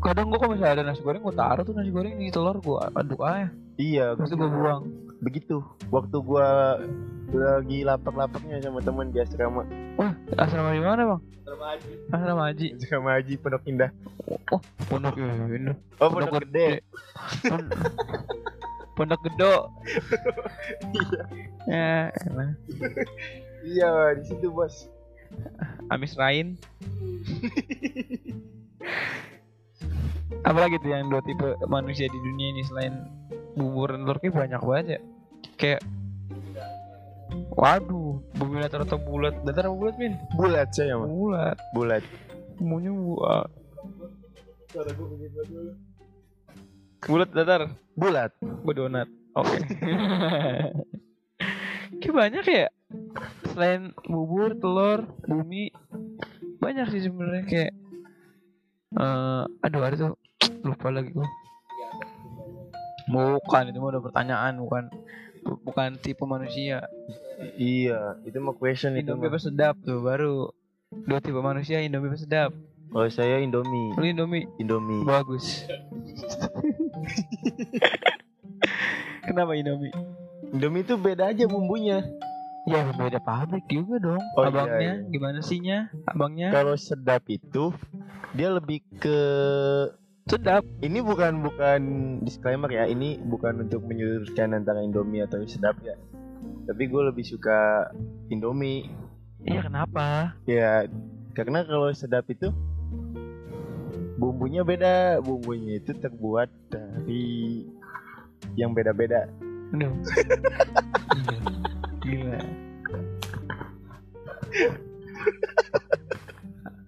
Kadang 0.00 0.28
gue 0.28 0.38
kalau 0.38 0.52
misalnya 0.52 0.72
ada 0.74 0.84
nasi 0.86 1.00
goreng 1.00 1.20
gue 1.20 1.34
taruh 1.34 1.60
tuh 1.60 1.72
nasi 1.72 1.90
goreng 1.90 2.16
di 2.16 2.30
telur 2.30 2.56
gue 2.56 2.80
aduk 2.90 3.20
aja. 3.20 3.52
Iya, 3.76 4.16
Terus 4.16 4.32
gue 4.32 4.48
buang. 4.48 4.88
begitu. 5.18 5.60
Waktu 5.86 6.16
gua 6.18 6.80
lagi 7.28 7.82
lapar-laparnya 7.82 8.56
sama 8.58 8.80
teman 8.80 9.10
di 9.10 9.18
asrama. 9.18 9.68
Wah, 9.94 10.16
asrama 10.34 10.72
di 10.72 10.80
mana 10.80 11.02
bang? 11.06 11.20
Asrama 12.08 12.42
Haji. 12.48 12.66
Asrama 12.74 13.10
Haji 13.12 13.34
Pondok 13.36 13.64
Indah. 13.66 13.90
Oh, 14.48 14.60
pondok 14.86 15.12
ya, 15.14 15.28
ini. 15.46 15.72
Oh, 15.98 16.08
Pondok 16.08 16.40
Gede. 16.40 16.80
Pon- 17.42 17.68
Pondok 18.96 19.20
Gedo. 19.28 19.70
Iya. 20.96 21.22
Ya. 21.66 22.08
Iya, 23.66 23.90
di 24.14 24.22
situ, 24.22 24.54
Bos. 24.54 24.86
Amis 25.90 26.14
Rain. 26.14 26.54
Apalagi 30.46 30.78
tuh 30.78 30.94
yang 30.94 31.10
dua 31.10 31.18
tipe 31.26 31.58
manusia 31.66 32.06
di 32.06 32.18
dunia 32.22 32.54
ini 32.54 32.62
selain 32.62 32.94
bubur 33.58 33.90
dan 33.90 34.06
telur 34.06 34.18
banyak 34.22 34.62
banget 34.62 34.86
ya. 34.86 35.00
Kayak 35.58 35.82
Waduh, 37.56 38.22
bumi 38.38 38.62
datar 38.62 38.84
atau 38.86 39.00
bulat? 39.00 39.34
Datar 39.42 39.66
apa 39.66 39.74
bulat, 39.74 39.96
Min? 39.98 40.14
Bulat 40.36 40.70
saya. 40.70 40.94
Bulat. 41.00 41.58
Bulat. 41.74 42.04
Semuanya 42.60 42.92
buat. 42.94 43.50
Bulat 47.06 47.30
datar. 47.30 47.70
Bulat. 47.94 48.34
Gue 48.42 48.74
donat. 48.74 49.06
Oke. 49.38 49.62
Kayak 52.02 52.14
banyak 52.14 52.44
ya. 52.44 52.68
Selain 53.54 53.94
bubur, 54.10 54.58
telur, 54.58 55.06
bumi, 55.24 55.70
banyak 56.58 56.86
sih 56.92 57.08
sebenarnya 57.08 57.44
kayak. 57.46 57.72
eh 58.96 59.42
aduh 59.66 59.82
ada 59.82 59.96
tuh 59.98 60.14
lupa 60.62 60.94
lagi 60.94 61.10
gue. 61.10 61.28
Bukan 63.10 63.70
itu 63.70 63.78
mah 63.78 63.90
udah 63.96 64.02
pertanyaan 64.02 64.54
bukan 64.60 64.84
bukan 65.62 65.98
tipe 66.02 66.22
manusia. 66.26 66.86
Iya, 67.58 68.18
itu 68.26 68.38
mah 68.42 68.54
question 68.54 68.98
itu. 68.98 69.06
Indomie 69.06 69.30
mah. 69.30 69.36
apa 69.36 69.38
sedap 69.42 69.74
tuh 69.82 70.02
baru 70.02 70.50
dua 71.06 71.18
tipe 71.22 71.38
manusia 71.38 71.82
Indomie 71.82 72.18
sedap. 72.18 72.50
Kalau 72.86 73.08
saya 73.10 73.42
Indomie. 73.42 73.92
Lu 73.98 74.04
Indomie 74.04 74.46
Indomie. 74.56 75.02
bagus. 75.04 75.66
Kenapa 79.26 79.52
Indomie? 79.58 79.92
Indomie 80.54 80.82
itu 80.86 80.94
beda 80.96 81.34
aja 81.34 81.44
bumbunya. 81.46 82.02
Ya 82.66 82.82
beda 82.90 83.22
pabrik 83.22 83.62
juga 83.70 84.02
dong. 84.02 84.22
Oh, 84.34 84.42
iya, 84.42 84.50
Abangnya 84.50 84.92
iya. 84.98 85.10
gimana 85.10 85.38
sihnya? 85.38 85.78
Abangnya 86.10 86.50
Kalau 86.50 86.74
sedap 86.74 87.22
itu 87.30 87.70
dia 88.34 88.50
lebih 88.50 88.82
ke 88.98 89.18
sedap. 90.26 90.66
ini 90.82 90.98
bukan 90.98 91.46
bukan 91.46 91.80
disclaimer 92.26 92.66
ya, 92.66 92.90
ini 92.90 93.22
bukan 93.22 93.62
untuk 93.62 93.86
menyudutkan 93.86 94.50
antara 94.50 94.82
Indomie 94.82 95.22
atau 95.22 95.38
sedap 95.46 95.78
ya. 95.86 95.94
Tapi 96.66 96.82
gue 96.90 97.02
lebih 97.06 97.22
suka 97.22 97.86
Indomie. 98.34 98.90
Iya 99.46 99.70
kenapa? 99.70 100.34
Ya, 100.50 100.90
karena 101.38 101.62
kalau 101.62 101.94
sedap 101.94 102.26
itu 102.26 102.50
bumbunya 104.16 104.64
beda. 104.64 105.20
Bumbunya 105.20 105.80
itu 105.80 105.92
terbuat 105.96 106.48
dari 106.72 107.64
yang 108.56 108.72
beda-beda. 108.72 109.28
Aduh. 109.76 109.92
Gila. 112.02 112.40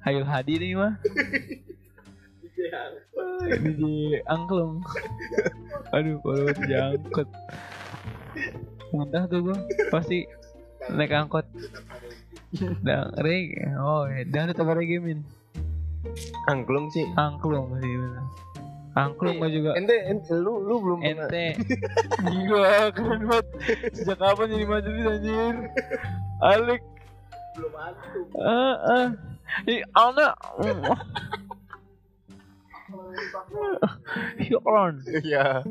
Hayul 0.06 0.24
Hadi 0.24 0.54
nih 0.56 0.72
mah. 0.78 0.94
DJ 3.58 3.82
angklung. 4.24 4.80
Aduh, 5.92 6.16
kalau 6.24 6.48
diangkut. 6.64 7.28
Muntah 8.88 9.28
tuh 9.28 9.52
gua 9.52 9.58
pasti 9.92 10.24
naik 10.88 11.12
angkot. 11.12 11.44
Dan 12.80 13.12
reggae. 13.20 13.76
Oh, 13.76 14.08
dan 14.08 14.48
itu 14.48 14.62
reggae 14.64 15.02
min. 15.02 15.20
Angklung 16.48 16.88
sih. 16.88 17.04
Angklung 17.12 17.76
sih 17.78 17.92
bener. 17.92 18.24
Angklung 18.96 19.36
gua 19.38 19.46
juga. 19.52 19.70
Ente, 19.78 19.94
ente 19.94 20.32
lu 20.34 20.58
lu 20.64 20.80
belum. 20.82 21.00
Ente 21.04 21.54
Gila 22.32 22.90
keren 22.90 23.30
banget 23.30 23.46
Sejak 23.94 24.18
kapan 24.18 24.46
jadi 24.50 24.64
majelis 24.66 25.04
anjir 25.06 25.54
Alik 26.42 26.82
Belum 27.54 27.74
antum. 27.78 28.26
Ah 28.42 28.76
ah 28.80 29.06
Ih 29.70 29.82
Alna 29.94 30.28
Syukron 34.40 34.94
Iya. 35.22 35.62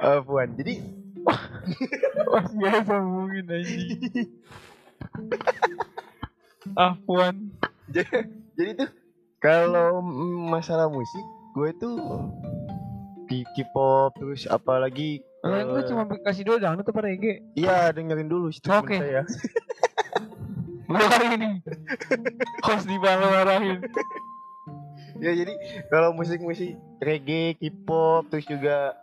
Afwan. 0.00 0.48
Jadi 0.56 0.74
Wah 2.24 2.46
biasa 2.48 2.94
mungkin 3.04 3.44
anjing 3.52 4.30
Afwan 6.72 7.52
jadi, 7.88 8.28
jadi 8.56 8.70
tuh 8.84 8.90
kalau 9.38 10.02
mm, 10.02 10.50
masalah 10.50 10.90
musik 10.90 11.24
gue 11.54 11.70
tuh 11.78 11.98
di 13.28 13.44
K-pop 13.56 14.16
terus 14.16 14.48
apalagi 14.48 15.20
gue 15.44 15.80
eh, 15.80 15.86
cuma 15.86 16.04
kasih 16.26 16.42
dua 16.42 16.58
dangdut 16.58 16.86
apa 16.88 17.00
reggae 17.04 17.42
iya 17.54 17.94
dengerin 17.94 18.26
dulu 18.26 18.50
Oke. 18.50 18.98
saya. 18.98 19.22
Marahin 20.88 21.36
nih 21.36 21.54
Host 22.64 22.88
di 22.88 22.96
marahin 22.96 23.84
ya 25.18 25.34
jadi 25.34 25.54
kalau 25.92 26.14
musik-musik 26.14 26.78
reggae 27.02 27.58
K-pop 27.58 28.30
terus 28.30 28.46
juga 28.46 28.96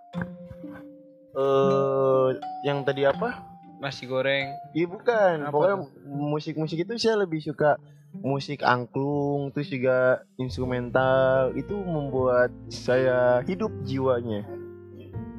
eh 1.35 2.29
yang 2.65 2.81
tadi 2.87 3.05
apa? 3.05 3.43
Nasi 3.77 4.07
goreng. 4.07 4.55
Iya 4.71 4.87
bukan. 4.87 5.45
Apa 5.45 5.51
pokoknya 5.51 5.77
musik-musik 6.07 6.81
itu 6.81 6.95
saya 6.97 7.21
lebih 7.21 7.43
suka 7.43 7.77
musik 8.19 8.61
angklung 8.61 9.49
terus 9.49 9.67
juga 9.67 9.97
instrumental 10.35 11.51
itu 11.53 11.75
membuat 11.75 12.51
saya 12.67 13.41
hidup 13.41 13.71
jiwanya 13.81 14.45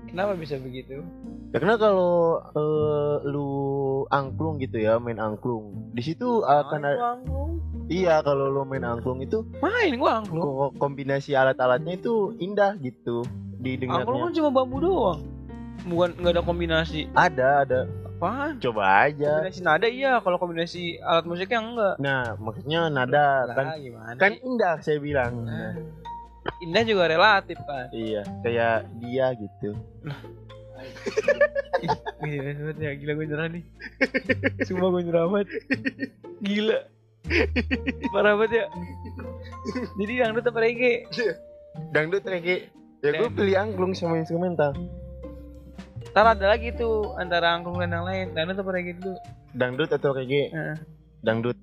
Kenapa 0.06 0.32
bisa 0.32 0.56
begitu? 0.56 1.04
Karena 1.52 1.76
kalau 1.76 2.40
eh, 2.48 3.16
lu 3.26 3.50
angklung 4.08 4.56
gitu 4.56 4.80
ya, 4.80 4.96
main 4.96 5.16
angklung. 5.16 5.92
Di 5.92 6.00
situ 6.02 6.40
akan 6.40 6.80
ada 6.82 7.20
Iya, 7.86 8.18
kalau 8.20 8.48
lu 8.48 8.64
main 8.64 8.80
angklung 8.82 9.20
itu 9.20 9.44
Main 9.56 9.94
gua 9.94 10.18
angklung 10.18 10.40
ko- 10.40 10.72
kombinasi 10.74 11.32
alat-alatnya 11.32 11.94
itu 11.94 12.32
indah 12.38 12.74
gitu 12.76 13.22
Angklung 13.22 13.60
didengarnya. 13.60 14.24
kan 14.24 14.32
cuma 14.34 14.50
bambu 14.50 14.76
doang 14.80 15.20
Bukan 15.84 16.16
nggak 16.16 16.32
ada 16.32 16.42
kombinasi 16.42 17.12
Ada, 17.12 17.48
ada. 17.62 17.80
Apaan? 18.16 18.56
Coba 18.58 18.82
aja. 19.04 19.44
Kombinasi 19.44 19.60
nada 19.60 19.86
iya, 19.86 20.12
kalau 20.18 20.36
kombinasi 20.36 20.82
alat 20.98 21.24
musiknya 21.24 21.60
enggak. 21.60 21.94
Nah, 21.98 22.32
maksudnya 22.36 22.88
nada 22.88 23.44
kan 23.46 23.66
Lah, 23.66 23.76
gimana? 23.76 24.16
kan 24.16 24.32
indah 24.34 24.74
saya 24.80 24.96
bilang. 24.98 25.44
Nah, 25.44 25.76
Nah, 26.46 26.62
Indah 26.62 26.82
juga 26.82 27.04
relatif 27.06 27.58
kan. 27.60 27.90
iya, 27.90 28.22
kayak 28.40 28.86
dia 28.96 29.34
gitu. 29.34 29.74
Ih, 31.76 31.90
Gila 32.22 32.50
banget 32.54 32.76
ya, 32.78 32.90
gila 32.94 33.12
gue 33.12 33.26
nyerah 33.26 33.48
nih 33.48 33.64
Sumpah 34.62 34.88
gue 34.88 35.02
nyerah 35.02 35.24
banget 35.26 35.48
Gila 36.38 36.78
Parah 38.08 38.32
banget 38.36 38.52
ya 38.54 38.64
Jadi 39.96 40.12
dangdut 40.16 40.44
apa 40.46 40.58
reggae? 40.58 40.96
Dangdut 41.90 42.22
reggae. 42.22 42.68
Ya 43.00 43.10
gue 43.14 43.28
pilih 43.28 43.56
angklung 43.56 43.92
sama 43.92 44.16
instrumental. 44.16 44.72
Ntar 46.12 46.26
ada 46.32 46.46
lagi 46.48 46.72
tuh 46.72 47.12
antara 47.14 47.52
angklung 47.52 47.78
dan 47.78 47.92
yang 47.92 48.06
lain 48.06 48.26
Dangdut 48.32 48.58
apa 48.58 48.70
reggae 48.72 48.94
dulu? 48.96 49.16
Dangdut 49.52 49.90
atau 49.90 50.10
reggae? 50.12 50.48
Heeh. 50.48 50.76
Dangdut. 51.20 51.56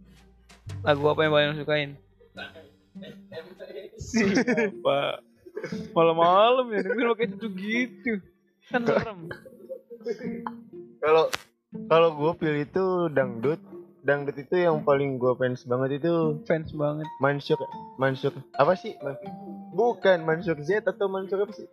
Lagu 0.81 1.03
apa 1.07 1.19
yang 1.21 1.31
paling 1.31 1.47
lo 1.49 1.55
sukain? 1.57 1.89
Siapa? 3.95 4.99
Malam-malam 5.95 6.65
ya, 6.69 6.79
dengerin 6.83 7.09
pakai 7.09 7.27
itu 7.29 7.47
gitu 7.49 8.13
Kan 8.67 8.83
serem 8.83 9.19
Kalau 10.99 11.31
kalau 11.87 12.09
gue 12.13 12.31
pilih 12.37 12.61
itu 12.63 12.85
dangdut. 13.09 13.57
Dangdut 14.03 14.35
itu 14.35 14.59
yang 14.59 14.83
paling 14.83 15.15
gue 15.15 15.31
fans 15.33 15.63
banget 15.63 16.03
itu 16.03 16.43
Fans 16.43 16.69
banget 16.75 17.07
Mansur 17.17 17.55
Mansur 17.95 18.35
apa 18.53 18.75
sih? 18.75 18.93
Man- 18.99 19.15
Bukan 19.71 20.21
Mansur 20.21 20.59
Z 20.59 20.83
atau 20.83 21.07
Mansur 21.07 21.39
apa 21.39 21.55
sih? 21.55 21.65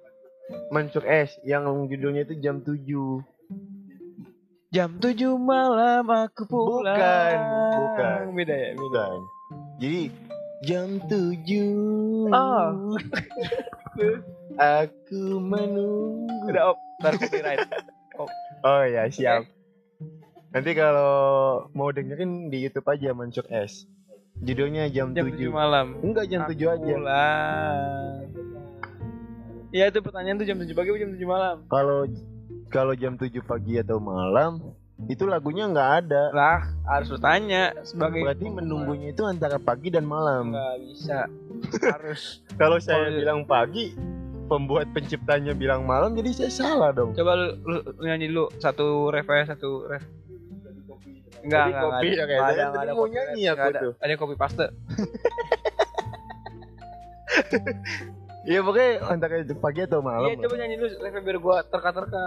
Mansur 0.70 1.02
S 1.06 1.34
yang 1.42 1.66
judulnya 1.90 2.22
itu 2.26 2.38
jam 2.38 2.62
7 2.62 2.78
Jam 4.70 5.02
7 5.02 5.34
malam 5.34 6.06
aku 6.06 6.46
pulang. 6.46 6.94
Bukan, 6.94 7.38
bukan. 7.74 8.20
Beda 8.38 8.54
ya, 8.54 8.70
beda. 8.78 8.78
Bukan. 8.78 9.18
Jadi 9.82 10.02
jam 10.62 10.88
7 11.10 12.30
Oh. 12.30 12.94
Aku 14.78 15.42
menunggu. 15.42 16.54
Udah 16.54 16.74
op, 16.74 16.78
ntar 17.02 17.18
copyright. 17.18 17.66
Oh 18.62 18.82
ya 18.86 19.10
siap. 19.10 19.50
Nanti 20.54 20.70
kalau 20.78 21.66
mau 21.74 21.90
dengerin 21.90 22.50
di 22.50 22.66
Youtube 22.66 22.86
aja 22.90 23.14
Mansur 23.14 23.46
S 23.50 23.86
Judulnya 24.38 24.86
jam, 24.94 25.10
Jam 25.18 25.26
7 25.34 25.50
7 25.50 25.50
malam. 25.50 25.98
Enggak 25.98 26.30
jam 26.30 26.46
Aku 26.46 26.54
7 26.54 26.78
aja. 26.78 26.94
Pulang 26.94 28.49
Iya 29.70 29.84
itu 29.86 29.98
pertanyaan 30.00 30.36
tuh 30.36 30.44
jam 30.44 30.58
7 30.58 30.66
pagi 30.70 30.90
atau 30.90 30.98
jam 30.98 31.10
7 31.14 31.22
malam 31.24 31.56
Kalau 31.66 31.98
kalau 32.68 32.92
jam 32.92 33.14
7 33.14 33.30
pagi 33.40 33.74
atau 33.76 33.98
malam 33.98 34.52
itu 35.00 35.24
lagunya 35.24 35.64
nggak 35.64 35.90
ada. 36.04 36.28
Lah 36.28 36.60
harus 36.84 37.08
lu 37.08 37.16
tanya 37.16 37.72
sebagai 37.82 38.20
Berarti 38.20 38.46
menunggunya 38.46 39.10
itu 39.10 39.24
antara 39.24 39.56
pagi 39.56 39.88
dan 39.88 40.04
malam. 40.04 40.52
Nggak 40.52 40.76
bisa 40.84 41.18
Harus 41.88 42.22
Kalau 42.60 42.76
saya 42.76 43.08
Oh, 43.08 43.16
bilang 43.16 43.40
pagi, 43.42 43.96
pembuat 44.44 44.92
penciptanya 44.92 45.56
bilang 45.56 45.88
malam, 45.88 46.12
jadi 46.12 46.30
saya 46.36 46.52
salah 46.52 46.92
dong. 46.92 47.16
Coba 47.16 47.32
lu, 47.32 47.46
lu, 47.64 47.78
lu 47.96 48.04
nyanyi 48.04 48.28
dulu 48.28 48.52
Satu 48.58 49.08
ref 49.08 49.24
ya 49.24 49.48
Satu 49.48 49.88
ref 49.88 50.04
Enggak, 51.40 51.72
enggak, 51.72 51.80
kopi 51.80 52.04
enggak 52.04 52.12
ya, 52.12 52.24
kayak 52.26 52.36
Nggak 52.36 52.52
saya 52.52 52.60
nggak 52.60 52.76
tadi 52.76 52.92
mau 52.92 53.06
nyanyi 53.08 53.42
aku 53.48 53.64
ada. 53.64 53.80
tuh. 53.80 53.92
Ada 53.96 54.14
kopi 54.14 54.34
paste 54.36 54.66
Iya 58.50 58.60
pokoknya 58.60 58.90
antara 59.06 59.34
itu 59.38 59.54
pagi 59.54 59.80
atau 59.80 60.02
malam. 60.02 60.26
Iya 60.26 60.42
coba 60.42 60.54
nyanyi 60.56 60.74
dulu 60.74 60.88
refnya 60.98 61.22
biar 61.22 61.38
gua 61.38 61.56
terka-terka 61.62 62.24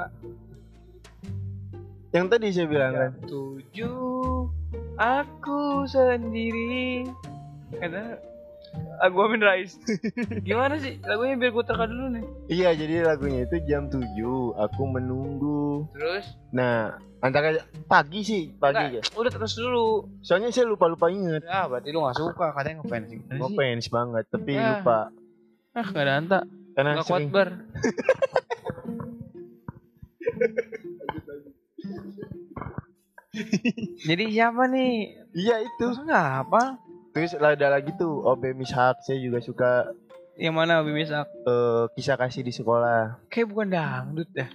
Yang 2.09 2.25
tadi 2.29 2.47
saya 2.49 2.67
bilang 2.69 2.93
kan. 2.93 3.11
Tujuh 3.25 4.47
Aku 4.95 5.83
sendiri 5.83 7.03
Kata 7.73 8.21
Lagu 8.99 9.17
Amin 9.19 9.41
Rais 9.41 9.75
Gimana 10.47 10.77
sih 10.77 10.97
lagunya 11.03 11.35
biar 11.35 11.51
gue 11.51 11.63
terka 11.63 11.85
dulu 11.85 12.05
nih 12.09 12.25
Iya 12.47 12.69
jadi 12.71 12.95
lagunya 13.03 13.43
itu 13.43 13.57
jam 13.65 13.85
7 13.85 13.99
Aku 14.55 14.81
menunggu. 14.87 15.89
Terus 15.91 16.25
Nah 16.49 16.93
antara 17.19 17.57
pagi 17.83 18.21
sih 18.21 18.43
pagi 18.53 18.97
ya. 18.97 19.01
Enggak, 19.01 19.13
Udah 19.13 19.31
terus 19.31 19.53
dulu 19.53 20.07
Soalnya 20.21 20.49
saya 20.49 20.65
lupa 20.65 20.85
lupa 20.85 21.09
inget. 21.09 21.41
Ya 21.43 21.65
berarti 21.65 21.89
lu 21.89 22.01
gak 22.01 22.15
suka 22.15 22.53
Katanya 22.53 22.75
ngefans 22.79 23.05
sih 23.09 23.17
Gimana 23.19 23.37
Gue 23.37 23.49
sih? 23.49 23.57
fans 23.57 23.85
banget 23.89 24.23
tapi 24.29 24.51
Ah. 24.53 24.69
lupa 24.77 24.99
Ah 25.73 25.83
gak 25.83 26.03
ada 26.05 26.13
anta 26.17 26.39
karena 26.73 26.91
Gak 26.97 27.05
kuat 27.07 27.25
bar 27.29 27.49
Jadi 34.03 34.23
siapa 34.29 34.69
nih? 34.69 34.93
Iya 35.33 35.55
itu. 35.59 35.85
Nggak 35.97 36.27
apa? 36.45 36.77
Terus 37.13 37.33
ada 37.33 37.67
lagi 37.69 37.93
tuh 37.93 38.21
Obe 38.23 38.53
Mishak 38.53 39.01
saya 39.01 39.17
juga 39.17 39.37
suka 39.39 39.89
Yang 40.33 40.53
mana 40.55 40.81
Abi 40.81 40.93
Misak? 40.93 41.29
eh, 41.29 41.85
kisah 41.93 42.17
kasih 42.17 42.41
di 42.41 42.49
sekolah. 42.49 43.21
Kayak 43.29 43.47
bukan 43.49 43.67
dangdut 43.69 44.29
dah. 44.33 44.49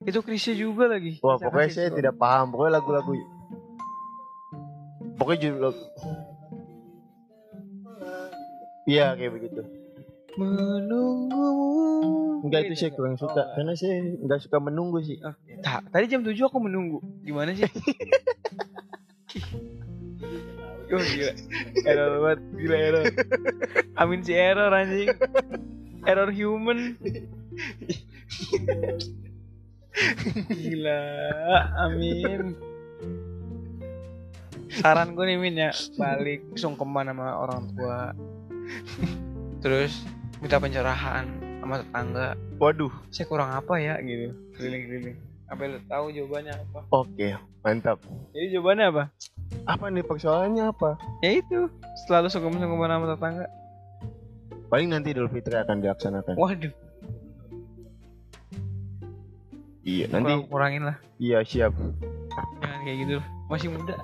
Itu 0.00 0.20
Krisya 0.20 0.52
juga 0.52 0.88
lagi. 0.88 1.20
Wah 1.20 1.36
Kisah 1.36 1.44
pokoknya 1.48 1.68
saya 1.70 1.88
sekolah. 1.88 1.98
tidak 1.98 2.14
paham 2.16 2.46
pokoknya 2.50 2.72
lagu-lagu 2.74 3.12
pokoknya 5.16 5.40
judul 5.42 5.74
Iya 8.84 9.12
kayak 9.14 9.32
begitu. 9.32 9.60
Menunggu. 10.38 11.48
Enggak 12.46 12.70
itu 12.70 12.74
saya 12.78 12.90
kurang 12.94 13.18
suka. 13.18 13.42
Karena 13.56 13.74
saya 13.74 13.98
enggak 13.98 14.40
suka 14.44 14.58
menunggu 14.62 15.02
sih. 15.02 15.18
Tak, 15.62 15.90
tadi 15.90 16.06
jam 16.06 16.22
7 16.22 16.36
aku 16.46 16.58
menunggu. 16.62 17.02
Gimana 17.24 17.54
sih? 17.54 17.66
Oh 20.90 20.98
gila. 20.98 21.34
Error 21.86 22.18
banget. 22.18 22.40
Gila 22.58 22.76
error. 22.82 23.04
Amin 23.94 24.26
si 24.26 24.34
error 24.34 24.74
anjing. 24.74 25.14
Error 26.02 26.34
human. 26.34 26.98
Gila. 30.50 31.02
Amin. 31.86 32.58
Saran 34.82 35.14
gue 35.14 35.30
nih 35.30 35.38
Min 35.38 35.62
ya. 35.62 35.70
Balik 35.94 36.58
sungkeman 36.58 37.14
sama 37.14 37.38
orang 37.38 37.70
tua. 37.70 38.10
Terus 39.62 39.94
Minta 40.40 40.56
pencerahan 40.56 41.24
Sama 41.60 41.84
tetangga 41.84 42.32
Waduh. 42.56 42.92
Saya 43.12 43.28
kurang 43.28 43.52
apa 43.52 43.76
ya 43.76 44.00
gitu 44.00 44.32
Keliling-keliling 44.56 45.16
Apa 45.52 45.60
lu 45.68 45.78
tahu 45.84 46.04
jawabannya 46.16 46.52
apa 46.56 46.80
Oke, 46.88 47.36
mantap. 47.60 48.00
Jadi 48.32 48.56
jawabannya 48.56 48.86
apa? 48.88 49.04
Apa 49.68 49.84
nih 49.92 50.04
persoalannya 50.04 50.64
apa? 50.72 50.96
Ya 51.20 51.36
itu 51.44 51.68
Selalu 52.08 52.32
sungkem-sungkeman 52.32 52.88
sama 52.88 53.06
tetangga 53.12 53.46
Paling 54.70 54.88
nanti 54.88 55.10
Idul 55.12 55.28
Fitri 55.28 55.58
akan 55.58 55.84
dilaksanakan. 55.84 56.34
Waduh 56.40 56.74
Iya, 59.80 60.12
nanti 60.12 60.32
kurang, 60.36 60.48
kurangin 60.52 60.82
lah 60.92 60.96
iya 61.16 61.40
siap. 61.40 61.72
Jangan 62.60 62.80
kayak 62.84 62.96
gitu 63.00 63.16
Masih 63.48 63.68
muda 63.72 63.96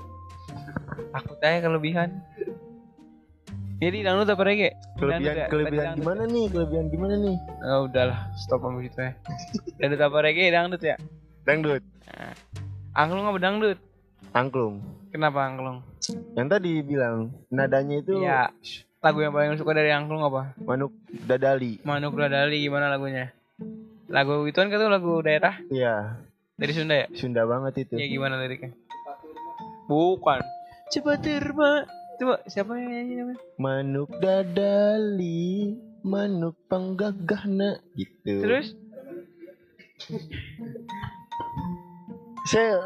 Takut 1.13 1.39
aja 1.41 1.61
kelebihan 1.65 2.11
Jadi 3.77 3.99
dangdut 4.01 4.33
apa 4.33 4.43
reggae? 4.43 4.73
Kelebihan 4.97 5.21
Dangdut 5.21 5.37
ya? 5.37 5.47
kelebihan 5.53 5.77
dangdut 5.85 5.99
gimana 6.01 6.23
nih? 6.25 6.45
Kelebihan 6.49 6.87
gimana 6.89 7.15
nih? 7.21 7.37
Oh 7.61 7.81
udahlah 7.85 8.19
Stop 8.41 8.61
sama 8.65 8.79
gitu 8.81 8.99
ya 8.99 9.13
Dangdut 9.81 10.01
apa 10.01 10.17
reggae? 10.25 10.49
Dangdut 10.49 10.83
ya? 10.83 10.97
Dangdut, 11.45 11.83
Angklung 12.97 13.27
apa 13.29 13.39
dangdut? 13.39 13.79
angklung. 14.33 14.85
Kenapa 15.13 15.49
angklung? 15.49 15.81
Yang 16.37 16.49
tadi 16.53 16.73
bilang 16.85 17.33
nadanya 17.49 17.97
itu 18.01 18.21
Iya 18.21 18.53
Lagu 19.01 19.23
yang 19.23 19.31
paling 19.31 19.55
suka 19.55 19.71
dari 19.71 19.93
angklung 19.95 20.25
apa? 20.25 20.57
Manuk 20.61 20.91
Dadali. 21.09 21.79
Manuk 21.87 22.17
Radali 22.19 22.59
gimana 22.59 22.91
lagunya? 22.91 23.31
Lagu 24.11 24.43
itu 24.45 24.57
kan 24.57 24.67
kata 24.67 24.91
lagu 24.91 25.23
daerah 25.23 25.57
Iya, 25.71 26.19
dari 26.57 26.73
Sunda 26.75 26.95
ya? 26.95 27.07
Sunda 27.15 27.47
banget 27.47 27.87
itu. 27.87 27.95
Iya 28.01 28.07
gimana 28.11 28.41
liriknya? 28.41 28.75
Bukan. 29.87 30.43
Cepat 30.91 31.23
terbang. 31.23 31.87
Coba 32.17 32.41
siapa 32.49 32.73
yang 32.81 32.89
nyanyi 32.89 33.15
namanya? 33.21 33.41
Manuk 33.61 34.11
Dadali, 34.25 35.77
manuk 36.01 36.57
panggagahna 36.69 37.81
gitu. 37.93 38.41
Terus? 38.41 38.73
saya 42.47 42.79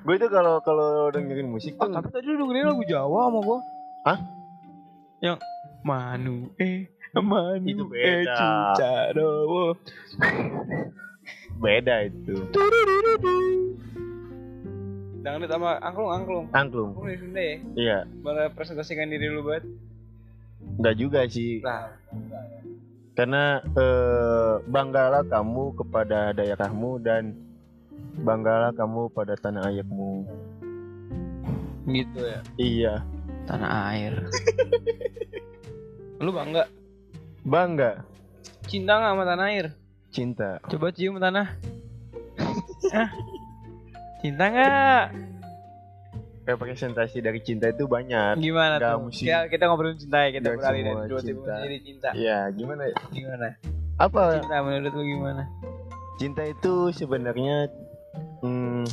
gue 0.00 0.14
itu 0.16 0.26
kalau 0.32 0.62
kalau 0.64 1.12
dengerin 1.12 1.50
musik 1.50 1.76
Oh, 1.76 1.90
tuh 1.90 1.98
tapi 1.98 2.08
tadi 2.08 2.30
lu 2.30 2.46
dengerin 2.46 2.72
lagu 2.72 2.84
Jawa 2.88 3.28
sama 3.28 3.38
gua. 3.44 3.58
Hah? 4.08 4.18
Yang 5.20 5.38
Manu 5.84 6.48
eh 6.56 6.88
Manu 7.20 7.66
Itu 7.68 7.84
eh 7.92 8.24
beda. 8.24 8.38
Cucarowo. 8.78 9.76
beda 11.60 11.94
itu. 12.08 12.34
Dangdut 15.20 15.48
sama 15.48 15.76
angklung 15.78 16.10
angklung. 16.10 16.46
Angklung. 16.50 16.90
Angklung 16.92 17.06
dari 17.06 17.18
Sunda 17.18 17.40
ya. 17.40 17.56
Iya, 17.74 17.98
Merepresentasikan 18.20 19.06
diri 19.06 19.28
lu 19.28 19.42
banget. 19.42 19.64
enggak 20.76 20.94
juga 20.96 21.20
sih. 21.26 21.60
Nah, 21.60 21.92
Karena 23.12 23.44
eh, 23.60 24.54
banggalah 24.64 25.20
kamu 25.22 25.76
kepada 25.76 26.32
daerahmu 26.32 26.96
dan 26.98 27.36
banggalah 28.18 28.72
kamu 28.72 29.12
pada 29.12 29.36
tanah 29.36 29.68
airmu. 29.68 30.24
gitu 31.84 32.20
ya. 32.22 32.40
Iya, 32.56 32.94
Tanah 33.44 33.70
air. 33.90 34.14
lu 36.16 36.30
bangga? 36.30 36.64
bangga. 37.42 38.04
Cinta 38.64 38.94
nggak 38.94 39.10
sama 39.10 39.24
tanah 39.26 39.46
air? 39.50 39.66
Cinta. 40.08 40.60
Coba 40.64 40.88
cium 40.90 41.18
tanah. 41.18 41.56
Hah? 42.94 43.10
Cinta 44.20 44.44
nggak? 44.52 45.02
Representasi 46.44 47.20
dari 47.24 47.40
cinta 47.44 47.70
itu 47.70 47.84
banyak. 47.86 48.40
Gimana 48.40 48.76
Nggak 48.76 48.94
tuh? 48.96 49.02
mesti. 49.06 49.22
Kita, 49.28 49.38
kita 49.48 49.64
ngobrolin 49.68 49.98
cinta 50.00 50.16
ya, 50.24 50.28
kita 50.34 50.46
Nggak 50.50 50.58
beralih 50.60 50.82
dari 50.82 51.02
dua 51.08 51.20
cinta. 51.20 51.52
menjadi 51.56 51.78
cinta. 51.84 52.08
Iya, 52.16 52.38
gimana 52.52 52.82
ya? 52.84 52.96
Gimana? 53.12 53.46
Apa? 54.00 54.22
Cinta 54.40 54.56
menurut 54.64 54.92
lu 54.92 55.02
gimana? 55.04 55.42
Cinta 56.20 56.42
itu 56.44 56.74
sebenarnya 56.92 57.56
hmm, 58.44 58.84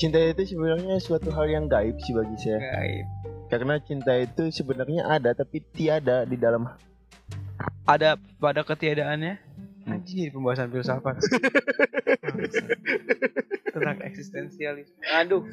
Cinta 0.00 0.16
itu 0.16 0.56
sebenarnya 0.56 0.96
suatu 0.96 1.28
hal 1.36 1.44
yang 1.52 1.68
gaib 1.68 2.00
sih 2.00 2.16
bagi 2.16 2.36
saya. 2.40 2.56
Gaib. 2.56 3.06
Karena 3.52 3.76
cinta 3.84 4.16
itu 4.16 4.48
sebenarnya 4.48 5.04
ada 5.04 5.36
tapi 5.36 5.60
tiada 5.76 6.24
di 6.24 6.40
dalam 6.40 6.64
Ada 7.84 8.16
pada 8.40 8.64
ketiadaannya? 8.64 9.36
Anjir, 9.90 10.32
pembahasan 10.32 10.72
filsafat. 10.72 11.20
Tentang 13.74 13.98
eksistensialisme. 14.02 14.98
Aduh. 15.14 15.46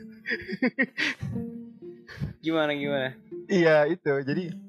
Gimana 2.41 2.73
gimana? 2.73 3.13
Iya, 3.47 3.86
itu. 3.91 4.12
Jadi 4.23 4.67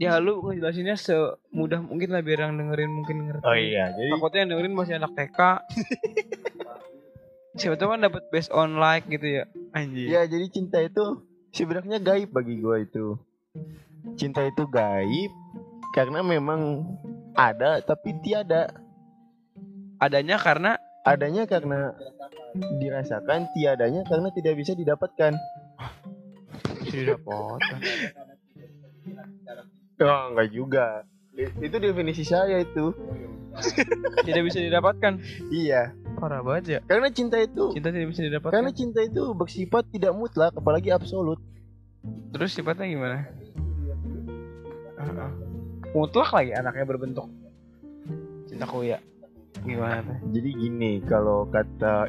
Ya 0.00 0.16
lu 0.16 0.40
ngejelasinnya 0.40 0.96
semudah 0.96 1.84
mungkin 1.84 2.16
lah 2.16 2.24
biar 2.24 2.48
yang 2.48 2.56
dengerin 2.56 2.88
mungkin 2.88 3.16
ngerti. 3.28 3.44
Oh 3.44 3.52
iya, 3.52 3.92
jadi 3.92 4.08
Takutnya 4.16 4.38
yang 4.40 4.50
dengerin 4.56 4.72
masih 4.72 4.94
anak 4.96 5.12
TK. 5.12 5.40
Siapa 7.60 7.76
tahu 7.76 7.92
kan 7.92 8.00
dapat 8.08 8.24
based 8.32 8.48
on 8.48 8.80
like 8.80 9.04
gitu 9.12 9.28
ya. 9.28 9.44
Anjir. 9.76 10.08
ya 10.08 10.24
jadi 10.24 10.48
cinta 10.48 10.80
itu 10.80 11.20
sebenarnya 11.52 12.00
gaib 12.00 12.32
bagi 12.32 12.56
gua 12.64 12.80
itu. 12.80 13.20
Cinta 14.16 14.40
itu 14.40 14.64
gaib 14.72 15.28
karena 15.92 16.24
memang 16.24 16.88
ada 17.36 17.84
tapi 17.84 18.16
tiada. 18.24 18.72
Adanya 20.00 20.40
karena 20.40 20.80
Adanya 21.00 21.48
karena 21.48 21.96
dirasakan, 22.76 23.48
tiadanya 23.56 24.04
karena 24.04 24.28
tidak 24.30 24.54
bisa 24.56 24.72
didapatkan. 24.74 25.32
sudah 26.84 27.16
dapat. 27.16 27.60
Oh, 30.00 30.22
enggak 30.32 30.48
juga. 30.50 30.86
Itu 31.60 31.76
definisi 31.78 32.24
saya 32.24 32.60
itu. 32.60 32.92
Tidak 34.22 34.42
bisa 34.44 34.60
didapatkan. 34.60 35.18
Iya, 35.50 35.92
Parah 36.20 36.44
banget 36.44 36.64
ya. 36.68 36.78
karena 36.84 37.08
cinta 37.10 37.40
itu 37.40 37.72
Cinta 37.72 37.88
tidak 37.90 38.12
bisa 38.12 38.22
didapatkan. 38.22 38.52
karena 38.52 38.70
cinta 38.70 39.00
itu 39.00 39.32
bersifat 39.32 39.88
tidak 39.90 40.12
mutlak 40.12 40.52
apalagi 40.52 40.92
absolut. 40.92 41.40
Terus 42.30 42.52
sifatnya 42.52 42.86
gimana? 42.86 43.18
Heeh. 45.00 45.30
Mutlak 45.90 46.30
lagi 46.30 46.52
anaknya 46.54 46.84
berbentuk 46.86 47.26
cinta 48.46 48.66
kuya. 48.68 48.98
Gimana? 49.60 50.16
Jadi 50.32 50.50
gini, 50.56 50.92
kalau 51.04 51.44
kata 51.50 52.08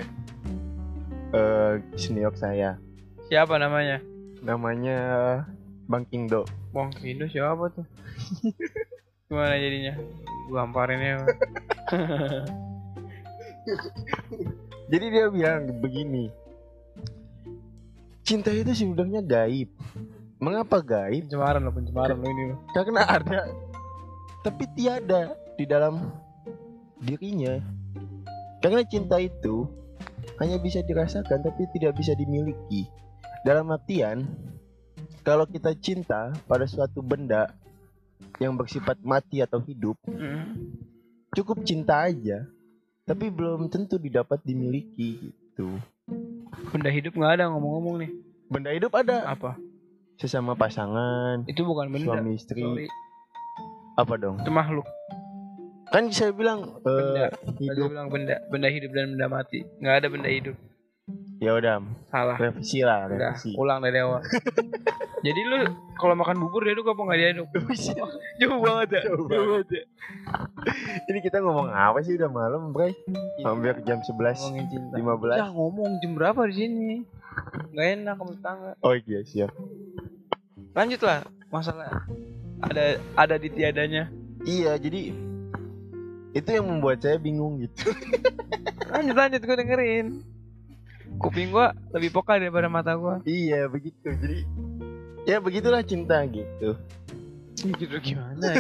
eh 1.32 1.74
senior 1.96 2.34
saya, 2.36 2.76
Siapa 3.32 3.56
namanya? 3.56 4.04
namanya 4.42 5.00
Bang 5.88 6.04
Kingdo. 6.10 6.44
Bang 6.74 6.92
Kindo 6.92 7.28
siapa 7.30 7.70
tuh? 7.72 7.86
Gimana 9.30 9.56
jadinya? 9.56 9.94
Gua 10.50 10.68
hamparinnya. 10.68 11.24
Jadi 14.92 15.06
dia 15.08 15.32
bilang 15.32 15.72
begini. 15.80 16.28
Cinta 18.28 18.52
itu 18.52 18.72
sebenarnya 18.76 19.24
gaib. 19.24 19.70
Mengapa 20.42 20.82
gaib? 20.84 21.30
pencemaran 21.30 21.62
lo, 21.64 21.72
pencemaran 21.72 22.18
lo 22.20 22.28
ini. 22.28 22.56
Karena 22.76 23.02
ada 23.08 23.48
tapi 24.42 24.66
tiada 24.74 25.38
di 25.54 25.70
dalam 25.70 26.10
dirinya. 27.02 27.60
Karena 28.62 28.86
cinta 28.86 29.18
itu 29.18 29.66
hanya 30.38 30.62
bisa 30.62 30.82
dirasakan 30.82 31.42
tapi 31.42 31.66
tidak 31.74 31.98
bisa 31.98 32.14
dimiliki. 32.14 32.86
Dalam 33.42 33.74
artian 33.74 34.26
kalau 35.26 35.46
kita 35.46 35.74
cinta 35.78 36.30
pada 36.46 36.66
suatu 36.66 37.02
benda 37.02 37.50
yang 38.38 38.54
bersifat 38.54 39.02
mati 39.02 39.42
atau 39.42 39.58
hidup, 39.62 39.98
cukup 41.34 41.66
cinta 41.66 42.06
aja, 42.06 42.46
tapi 43.06 43.34
belum 43.34 43.70
tentu 43.70 43.98
didapat 43.98 44.42
dimiliki 44.46 45.18
gitu. 45.18 45.74
Benda 46.70 46.90
hidup 46.90 47.18
nggak 47.18 47.42
ada 47.42 47.50
ngomong-ngomong 47.50 47.96
nih. 48.06 48.12
Benda 48.46 48.70
hidup 48.74 48.94
ada 48.94 49.26
Apa? 49.26 49.58
sesama 50.22 50.54
pasangan, 50.54 51.50
Itu 51.50 51.66
bukan 51.66 51.90
benda. 51.90 52.14
suami 52.14 52.38
istri, 52.38 52.62
Sorry. 52.62 52.86
apa 53.98 54.14
dong? 54.22 54.38
Itu 54.38 54.54
makhluk. 54.54 54.86
Kan 55.92 56.08
saya 56.10 56.32
bilang 56.32 56.80
eh, 56.80 56.88
Benda. 56.88 57.26
Tadi 57.30 57.64
hidup. 57.68 57.88
bilang 57.92 58.08
benda, 58.08 58.36
benda 58.48 58.68
hidup 58.68 58.92
dan 58.92 59.12
benda 59.12 59.28
mati. 59.28 59.60
Nggak 59.78 59.96
ada 59.98 60.08
benda 60.08 60.30
hidup. 60.32 60.56
Ya 61.42 61.52
udah, 61.52 61.82
Salah. 62.08 62.38
revisi 62.40 62.80
lah, 62.80 63.10
Udah, 63.10 63.36
revisi. 63.36 63.52
ulang 63.58 63.82
dari 63.82 64.00
awal. 64.00 64.22
Jadi 65.26 65.42
lu 65.44 65.58
kalau 66.00 66.16
makan 66.16 66.38
bubur 66.40 66.64
diaduk 66.64 66.88
apa 66.88 67.02
nggak 67.04 67.20
diaduk? 67.20 67.48
Jauh 68.40 68.60
banget 68.62 68.88
ya. 68.96 69.02
Jauh 69.10 69.26
banget 69.28 69.68
ya. 69.70 69.84
Ini 71.06 71.20
kita 71.20 71.44
ngomong 71.44 71.68
apa 71.68 72.00
sih 72.00 72.16
udah 72.16 72.30
malam, 72.30 72.72
Bray? 72.72 72.96
Hampir 73.44 73.84
jam 73.84 74.00
11 74.00 74.16
Ngomongin 74.40 74.66
cinta. 74.70 74.96
15. 74.96 75.36
Ya 75.36 75.48
ngomong 75.52 75.90
jam 76.00 76.12
berapa 76.16 76.42
di 76.48 76.56
sini? 76.56 76.92
Gak 77.76 77.88
enak 78.00 78.16
sama 78.16 78.32
tetangga. 78.32 78.72
Oh 78.80 78.94
iya, 78.96 79.20
siap. 79.22 79.52
Lanjut 80.72 81.02
lah 81.04 81.20
masalah 81.50 82.06
ada 82.62 82.86
ada 83.18 83.36
di 83.36 83.50
tiadanya. 83.50 84.08
Iya, 84.42 84.78
jadi 84.78 85.12
itu 86.32 86.50
yang 86.50 86.66
membuat 86.68 87.04
saya 87.04 87.20
bingung 87.20 87.60
gitu. 87.60 87.92
Lanjut 88.92 89.16
lanjut 89.16 89.42
gue 89.44 89.56
dengerin. 89.56 90.08
Kuping 91.20 91.52
gua 91.52 91.76
lebih 91.92 92.16
peka 92.16 92.40
daripada 92.40 92.72
mata 92.72 92.96
gua. 92.96 93.20
iya, 93.28 93.68
begitu. 93.68 94.00
Jadi 94.00 94.48
ya 95.28 95.44
begitulah 95.44 95.84
cinta 95.84 96.24
gitu. 96.26 96.80
Gitu 97.60 97.96
gimana? 98.00 98.58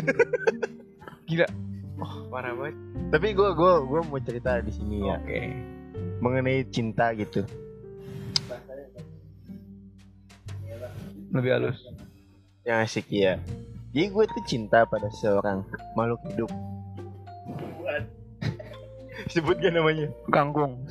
Gila. 1.25 1.47
Oh, 2.01 2.27
parah 2.27 2.51
banget. 2.53 2.75
Tapi 3.13 3.27
gua 3.31 3.55
gua 3.55 3.79
gua 3.87 4.01
mau 4.03 4.19
cerita 4.19 4.59
di 4.59 4.71
sini 4.73 5.07
ya 5.07 5.15
Oke. 5.21 5.41
mengenai 6.19 6.67
cinta 6.67 7.15
gitu. 7.15 7.47
Lebih 11.31 11.51
halus. 11.55 11.79
Yang 12.67 12.77
asik 12.83 13.07
ya. 13.09 13.39
Jadi 13.91 14.07
gue 14.07 14.23
tuh 14.23 14.43
cinta 14.47 14.87
pada 14.87 15.07
seorang 15.11 15.63
makhluk 15.95 16.19
hidup. 16.31 16.51
Sebut 19.33 19.57
gak 19.59 19.73
namanya? 19.75 20.07
Kangkung. 20.31 20.81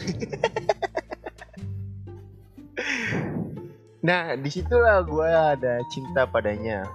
Nah, 4.01 4.33
di 4.33 4.49
situlah 4.49 5.05
gue 5.05 5.29
ada 5.29 5.85
cinta 5.93 6.25
padanya. 6.25 6.89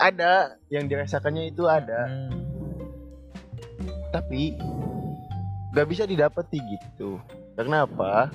Ada 0.00 0.56
yang 0.72 0.88
dirasakannya 0.88 1.52
itu 1.52 1.68
ada, 1.68 2.08
Hmm. 2.08 2.32
tapi 4.16 4.56
gak 5.76 5.86
bisa 5.92 6.08
didapati 6.08 6.56
gitu. 6.56 7.20
Karena 7.52 7.84
apa? 7.84 8.32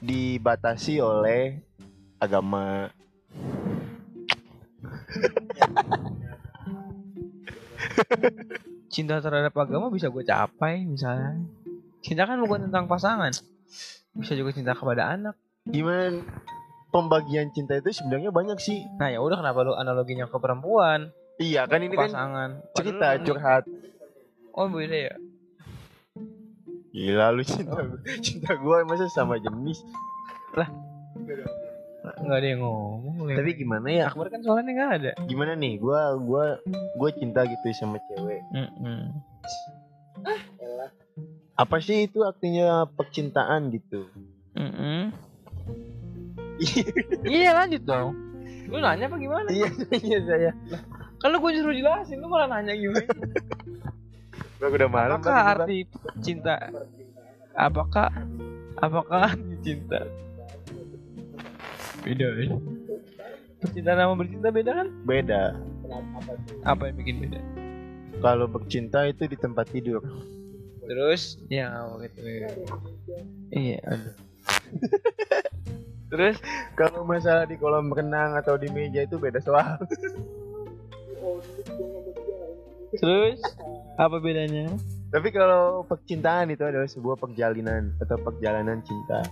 Dibatasi 0.00 0.96
oleh 0.96 1.60
agama. 2.16 2.88
Cinta 8.88 9.20
terhadap 9.20 9.52
agama 9.52 9.92
bisa 9.92 10.08
gue 10.08 10.24
capai 10.24 10.84
misalnya. 10.88 11.38
Cinta 12.00 12.24
kan 12.24 12.40
bukan 12.40 12.70
tentang 12.70 12.88
pasangan. 12.88 13.32
Bisa 14.16 14.32
juga 14.34 14.54
cinta 14.54 14.72
kepada 14.72 15.12
anak. 15.12 15.36
Gimana 15.68 16.24
pembagian 16.88 17.52
cinta 17.52 17.76
itu 17.76 17.92
sebenarnya 17.92 18.32
banyak 18.32 18.58
sih. 18.60 18.80
Nah 18.96 19.12
ya 19.12 19.20
udah 19.20 19.38
kenapa 19.40 19.60
lu 19.64 19.76
analoginya 19.76 20.24
ke 20.24 20.36
perempuan, 20.40 21.12
Iya 21.38 21.70
kan 21.70 21.78
ini 21.86 21.94
kan 21.94 22.10
pasangan? 22.10 22.50
cerita 22.74 23.14
Padahal 23.14 23.26
curhat. 23.26 23.64
Oh 24.56 24.66
beda 24.66 24.98
ya. 25.12 25.14
Gila 26.90 27.30
lu 27.30 27.46
cinta 27.46 27.78
cinta 28.26 28.58
gue 28.58 28.78
masa 28.88 29.06
sama 29.06 29.38
jenis. 29.38 29.84
Nggak 32.16 32.38
ada 32.38 32.48
yang 32.48 32.62
ngomong. 32.64 33.16
Tapi 33.34 33.50
gimana 33.58 33.86
ya? 33.90 34.04
Akbar 34.08 34.28
kan 34.32 34.40
soalnya 34.40 34.72
nggak 34.72 34.92
ada. 35.00 35.12
Gimana 35.28 35.52
nih? 35.58 35.76
Gua 35.76 36.16
gua 36.16 36.44
gua 36.96 37.10
cinta 37.12 37.44
gitu 37.44 37.66
sama 37.76 38.00
cewek. 38.08 38.40
Mm-mm. 38.54 39.00
Apa 41.58 41.76
sih 41.82 42.06
itu 42.06 42.22
artinya 42.22 42.86
percintaan 42.86 43.74
gitu? 43.74 44.06
Mm-mm. 44.54 45.10
iya 47.28 47.54
lanjut 47.54 47.82
dong. 47.86 48.14
Lu 48.68 48.78
nanya 48.78 49.08
apa 49.08 49.16
gimana? 49.16 49.48
Iya 49.48 49.68
iya 50.02 50.18
saya. 50.26 50.52
Kalau 51.18 51.42
gue 51.42 51.50
suruh 51.58 51.74
jelasin, 51.74 52.22
lu 52.22 52.30
malah 52.30 52.46
nanya 52.58 52.78
gimana? 52.78 53.10
Gua 54.58 54.74
udah 54.74 54.90
malam 54.90 55.18
Apakah 55.22 55.54
arti 55.54 55.86
cinta? 56.18 56.58
Apakah 57.54 58.10
apakah 58.74 59.34
cinta? 59.62 60.02
Beda 62.04 62.28
ya. 62.38 62.54
Percintaan 63.58 63.98
sama 63.98 64.14
bercinta 64.14 64.48
beda 64.54 64.70
kan? 64.70 64.88
Beda. 65.02 65.42
Apa 66.62 66.90
yang 66.90 66.96
bikin 67.02 67.16
beda? 67.26 67.40
Kalau 68.22 68.46
bercinta 68.46 69.06
itu 69.06 69.26
di 69.26 69.36
tempat 69.38 69.66
tidur. 69.70 70.02
Terus 70.88 71.36
ya 71.52 71.84
gitu. 72.00 72.18
Iya, 73.52 73.78
aduh. 73.84 74.14
Terus 76.08 76.40
Kalau 76.78 77.04
masalah 77.04 77.44
di 77.44 77.60
kolam 77.60 77.92
renang 77.92 78.38
atau 78.38 78.56
di 78.56 78.70
meja 78.72 79.04
itu 79.04 79.18
beda 79.20 79.42
soal. 79.42 79.76
terus 83.02 83.42
apa 84.00 84.16
bedanya? 84.22 84.72
Tapi 85.12 85.28
kalau 85.34 85.84
percintaan 85.84 86.54
itu 86.54 86.64
adalah 86.64 86.88
sebuah 86.88 87.18
perjalanan 87.20 87.92
atau 88.00 88.16
perjalanan 88.22 88.80
cinta. 88.86 89.26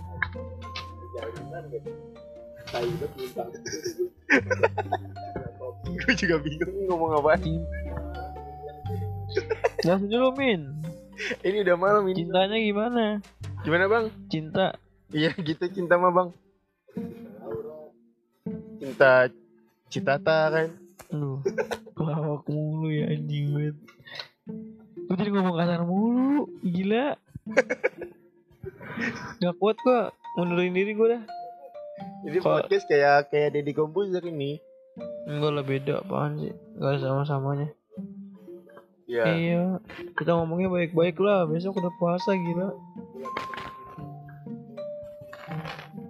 Gue 5.87 6.13
juga 6.13 6.35
bingung 6.43 6.91
ngomong 6.91 7.23
apa. 7.23 7.39
Langsung 9.87 10.11
dulu 10.11 10.35
Min. 10.35 10.75
Ini 11.41 11.65
udah 11.65 11.75
malam 11.79 12.03
ini. 12.11 12.27
Cintanya 12.27 12.57
gimana? 12.59 13.23
Gimana 13.65 13.89
bang? 13.89 14.05
Cinta 14.29 14.77
Iya 15.07 15.31
gitu 15.39 15.63
cinta 15.71 15.95
mah 15.95 16.11
bang. 16.11 16.29
Cinta 18.83 19.31
citata 19.87 20.51
kan. 20.51 20.75
Aduh, 21.07 21.39
pelawak 21.95 22.43
mulu 22.51 22.91
ya 22.91 23.07
anjing 23.07 23.55
banget. 23.55 23.79
Lu 25.07 25.15
jadi 25.15 25.31
ngomong 25.31 25.55
kasar 25.55 25.87
mulu, 25.87 26.51
gila. 26.59 27.15
Gak 29.39 29.55
kuat 29.55 29.79
gua, 29.79 30.11
mundurin 30.35 30.75
diri 30.75 30.91
gua 30.91 31.15
dah. 31.15 31.23
Jadi 32.25 32.37
Kalau- 32.41 32.57
podcast 32.63 32.85
kayak 32.89 33.29
kayak 33.29 33.49
Deddy 33.53 33.73
Komposer 33.73 34.23
ini. 34.25 34.57
Enggak 35.29 35.51
lah 35.53 35.63
beda 35.63 35.93
apaan 36.01 36.41
sih, 36.41 36.53
gak 36.81 36.97
sama-samanya. 36.97 37.69
Ya. 39.05 39.23
Iya, 39.29 39.63
kita 40.17 40.35
ngomongnya 40.35 40.67
baik-baik 40.67 41.21
lah, 41.21 41.45
besok 41.45 41.77
udah 41.77 41.93
puasa 41.95 42.33
gila. 42.33 42.73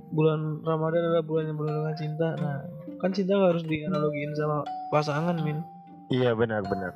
Bulan 0.10 0.66
Ramadan 0.66 1.04
adalah 1.04 1.22
bulan 1.22 1.52
yang 1.52 1.58
penuh 1.60 1.74
dengan 1.78 1.96
cinta. 2.00 2.28
Nah, 2.40 2.58
kan 2.98 3.12
cinta 3.14 3.38
gak 3.38 3.52
harus 3.54 3.66
dianalogiin 3.68 4.34
sama 4.34 4.66
pasangan, 4.90 5.36
Min. 5.44 5.62
Iya 6.10 6.34
benar 6.34 6.64
benar. 6.64 6.96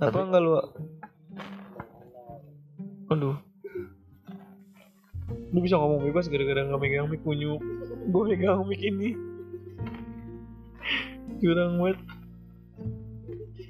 Apa 0.00 0.10
Tapi- 0.10 0.26
enggak 0.26 0.42
lu? 0.42 0.52
Aduh. 3.08 3.36
Lu 5.48 5.58
bisa 5.60 5.76
ngomong 5.76 6.02
bebas 6.02 6.28
gara-gara 6.28 6.64
nggak 6.64 6.80
megang 6.80 7.08
mic 7.08 7.20
kunyuk. 7.20 7.60
Gue 8.08 8.22
megang 8.24 8.64
mic 8.64 8.80
ini. 8.80 9.12
Curang 11.38 11.76
banget. 11.76 11.98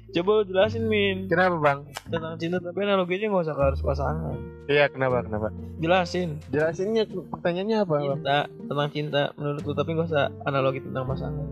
Coba 0.09 0.41
lu 0.41 0.43
jelasin 0.49 0.89
Min 0.89 1.29
Kenapa 1.29 1.61
bang? 1.61 1.79
tentang 2.09 2.33
cinta 2.41 2.57
tapi 2.57 2.81
analoginya 2.81 3.29
nggak 3.29 3.45
usah 3.45 3.53
harus 3.53 3.81
pasangan. 3.85 4.33
Iya 4.65 4.89
kenapa 4.89 5.21
kenapa? 5.21 5.53
Jelasin 5.77 6.41
Jelasinnya 6.49 7.05
pertanyaannya 7.05 7.77
apa 7.85 7.93
bang? 7.93 8.03
cinta 8.17 8.37
tentang 8.49 8.89
cinta 8.89 9.21
menurut 9.37 9.61
lu 9.61 9.73
tapi 9.77 9.89
nggak 9.93 10.09
usah 10.09 10.33
analogi 10.49 10.81
tentang 10.81 11.05
pasangan. 11.05 11.47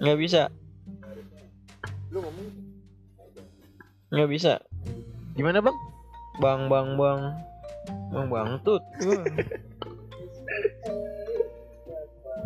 Nggak 0.00 0.18
bisa. 0.22 0.42
Nggak 4.16 4.28
bisa. 4.32 4.52
Gimana 5.36 5.60
bang? 5.60 5.76
Bang 6.40 6.72
bang 6.72 6.88
bang. 6.96 7.20
Bang 8.10 8.26
bang 8.30 8.58
tut. 8.64 8.82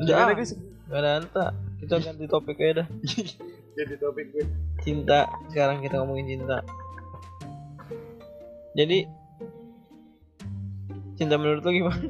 Udah, 0.01 0.15
Gimana 0.17 0.33
ah, 0.33 0.37
guys? 0.37 0.53
nggak 0.89 1.01
ada 1.01 1.11
anta. 1.21 1.47
Kita 1.81 1.95
ganti 2.01 2.25
topik 2.29 2.57
aja 2.61 2.85
dah. 2.85 2.87
Jadi 3.79 3.95
topik 4.01 4.27
gue. 4.33 4.45
Cinta. 4.85 5.29
Sekarang 5.53 5.85
kita 5.85 6.01
ngomongin 6.01 6.37
cinta. 6.37 6.59
Jadi 8.75 9.09
cinta 11.21 11.37
menurut 11.37 11.63
lu 11.65 11.71
gimana? 11.85 12.01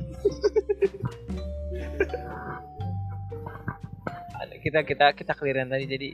Kita 4.60 4.84
kita 4.84 5.16
kita 5.16 5.32
clearan 5.32 5.72
tadi 5.72 5.88
jadi 5.88 6.08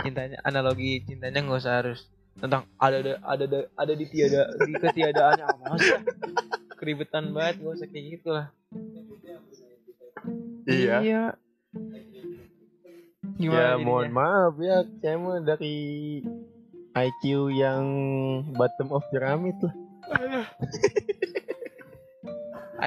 cintanya 0.00 0.40
analogi 0.48 1.04
cintanya 1.04 1.44
nggak 1.44 1.60
usah 1.60 1.84
harus 1.84 2.08
tentang 2.40 2.64
ada 2.80 3.04
ada 3.04 3.12
ada 3.20 3.44
ada, 3.44 3.60
ada 3.76 3.92
di 3.92 4.08
tiada 4.08 4.48
di 4.64 4.72
ketiadaannya 4.80 5.44
apa 5.44 5.76
keribetan 6.82 7.30
banget 7.30 7.62
gak 7.62 7.74
usah 7.78 7.86
kayak 7.86 8.06
gitu 8.18 8.28
lah 8.34 8.46
Iya. 10.62 10.96
iya 11.02 11.22
ya 13.38 13.38
gimana 13.38 13.74
mohon 13.78 14.06
jadinya? 14.06 14.18
maaf 14.18 14.54
ya, 14.58 14.76
saya 14.98 15.16
mah 15.18 15.38
dari 15.42 15.76
IQ 16.92 17.22
yang 17.50 17.84
bottom 18.52 18.92
of 18.92 19.02
pyramid 19.10 19.56
lah. 19.58 19.74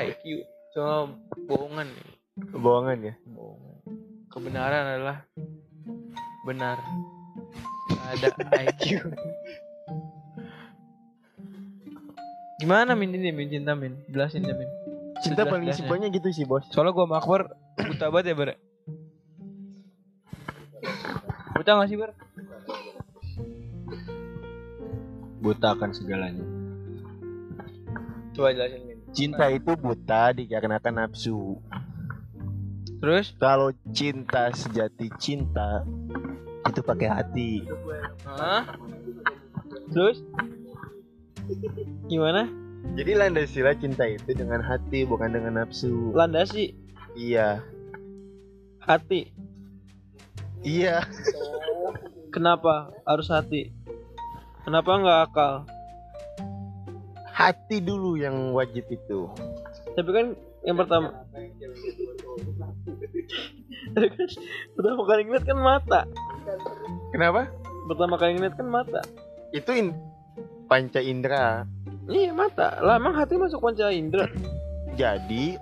IQ 0.05 0.43
cuma 0.71 1.15
bohongan 1.47 1.87
Bohongan 2.51 2.99
ya. 3.11 3.15
bohongan 3.25 3.75
kebenaran 4.27 4.83
adalah 4.95 5.17
benar 6.43 6.77
ada 8.11 8.27
IQ 8.67 9.07
gimana 12.55 12.95
min 12.95 13.11
ini 13.11 13.31
min 13.31 13.47
cinta 13.51 13.75
min 13.75 13.93
jelasin 14.07 14.43
ya 14.43 14.55
min 14.55 14.69
Cinta 15.23 15.47
paling 15.47 15.71
simpelnya 15.71 16.11
gitu 16.11 16.27
sih 16.29 16.43
bos. 16.43 16.67
soalnya 16.71 16.91
gua 16.91 17.07
sama 17.07 17.15
Akbar 17.23 17.41
buta 17.79 18.05
banget 18.11 18.25
ya 18.31 18.35
bar 18.35 18.49
buta 21.55 21.71
gak 21.75 21.87
sih 21.89 21.97
bar 21.97 22.11
Buta 25.45 25.77
akan 25.77 25.93
segalanya. 25.93 26.41
coba 28.33 28.49
jelasin 28.51 28.81
min 28.83 28.97
Cinta 29.15 29.47
itu 29.47 29.71
buta 29.79 30.35
dikarenakan 30.35 31.07
nafsu. 31.07 31.55
terus 32.99 33.31
Kalau 33.39 33.71
cinta 33.95 34.51
sejati 34.51 35.07
cinta 35.15 35.87
itu 36.65 36.81
pakai 36.81 37.07
hati. 37.07 37.51
Hah? 38.27 38.75
terus 39.93 40.19
gimana 42.05 42.47
Jadi 42.95 43.11
landasilah 43.11 43.73
cinta 43.75 44.05
itu 44.05 44.29
dengan 44.31 44.61
hati 44.61 45.03
bukan 45.03 45.33
dengan 45.33 45.57
nafsu. 45.57 46.13
landasi 46.13 46.77
Iya. 47.13 47.65
hati 48.79 49.33
Iya. 50.61 51.01
kenapa 52.29 52.93
harus 53.03 53.27
hati 53.27 53.73
kenapa 54.61 54.89
nggak 54.95 55.19
akal 55.25 55.53
Hati 57.27 57.77
dulu 57.79 58.15
yang 58.15 58.51
wajib 58.51 58.87
itu. 58.87 59.27
tapi 59.91 60.09
kan 60.09 60.25
yang 60.61 60.77
pertama 60.77 61.11
Tapi 63.87 64.07
kan 64.09 64.27
pertama 64.73 65.01
kali 65.03 65.21
ngeliat 65.23 65.43
kan 65.43 65.57
mata 65.57 66.01
Kenapa? 67.09 67.47
pertama 67.85 68.15
kali 68.15 68.31
ngeliat 68.33 68.55
kan 68.55 68.67
mata 68.67 69.01
Itu 69.51 69.71
in- 69.71 69.95
panca 70.65 70.99
indera. 70.99 71.65
iya 72.05 72.31
mata 72.31 72.81
lah 72.81 72.97
emang 72.97 73.13
hati 73.13 73.35
masuk 73.35 73.61
panca 73.61 73.89
indera 73.89 74.29
Jadi 74.95 75.59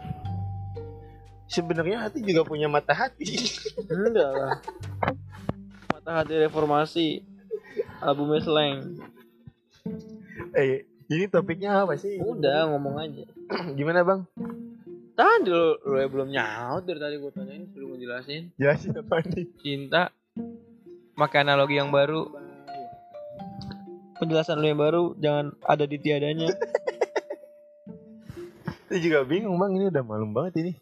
sebenarnya 1.45 2.05
hati 2.05 2.21
juga 2.21 2.43
punya 2.43 2.67
mata 2.67 2.93
hati. 2.93 3.25
enggak 3.89 4.31
lah 4.31 4.55
mata 5.89 6.11
hati 6.21 6.33
reformasi 6.39 7.07
albumnya 7.99 8.41
slang 8.41 8.77
eh, 10.53 10.83
ini 11.07 11.25
topiknya 11.27 11.83
apa 11.83 11.95
sih? 11.95 12.19
udah 12.19 12.69
ngomong 12.69 12.95
aja 12.99 13.23
Gimana 13.77 14.03
bang? 14.03 14.21
tadi 15.13 15.45
lu, 15.45 15.77
lu 15.85 15.95
ya 15.95 16.07
belum 16.09 16.29
nyaut 16.29 16.83
dari 16.83 16.97
tadi 16.97 17.15
gue 17.17 17.31
tanyain 17.31 17.63
sebelum 17.69 17.93
gue 17.93 17.99
jelasin 18.01 18.49
Jelasin 18.57 18.97
apa 18.97 19.21
nih? 19.23 19.45
cinta 19.61 20.09
pakai 21.13 21.45
analogi 21.45 21.77
yang 21.77 21.93
baru 21.93 22.25
penjelasan 24.23 24.63
lu 24.63 24.71
yang 24.71 24.79
baru 24.79 25.11
jangan 25.19 25.51
ada 25.67 25.83
di 25.83 25.99
tiadanya. 25.99 26.55
Saya 28.87 28.99
juga 29.03 29.27
bingung 29.27 29.59
bang, 29.59 29.75
ini 29.75 29.85
udah 29.91 30.03
malam 30.05 30.31
banget 30.31 30.63
ini. 30.63 30.73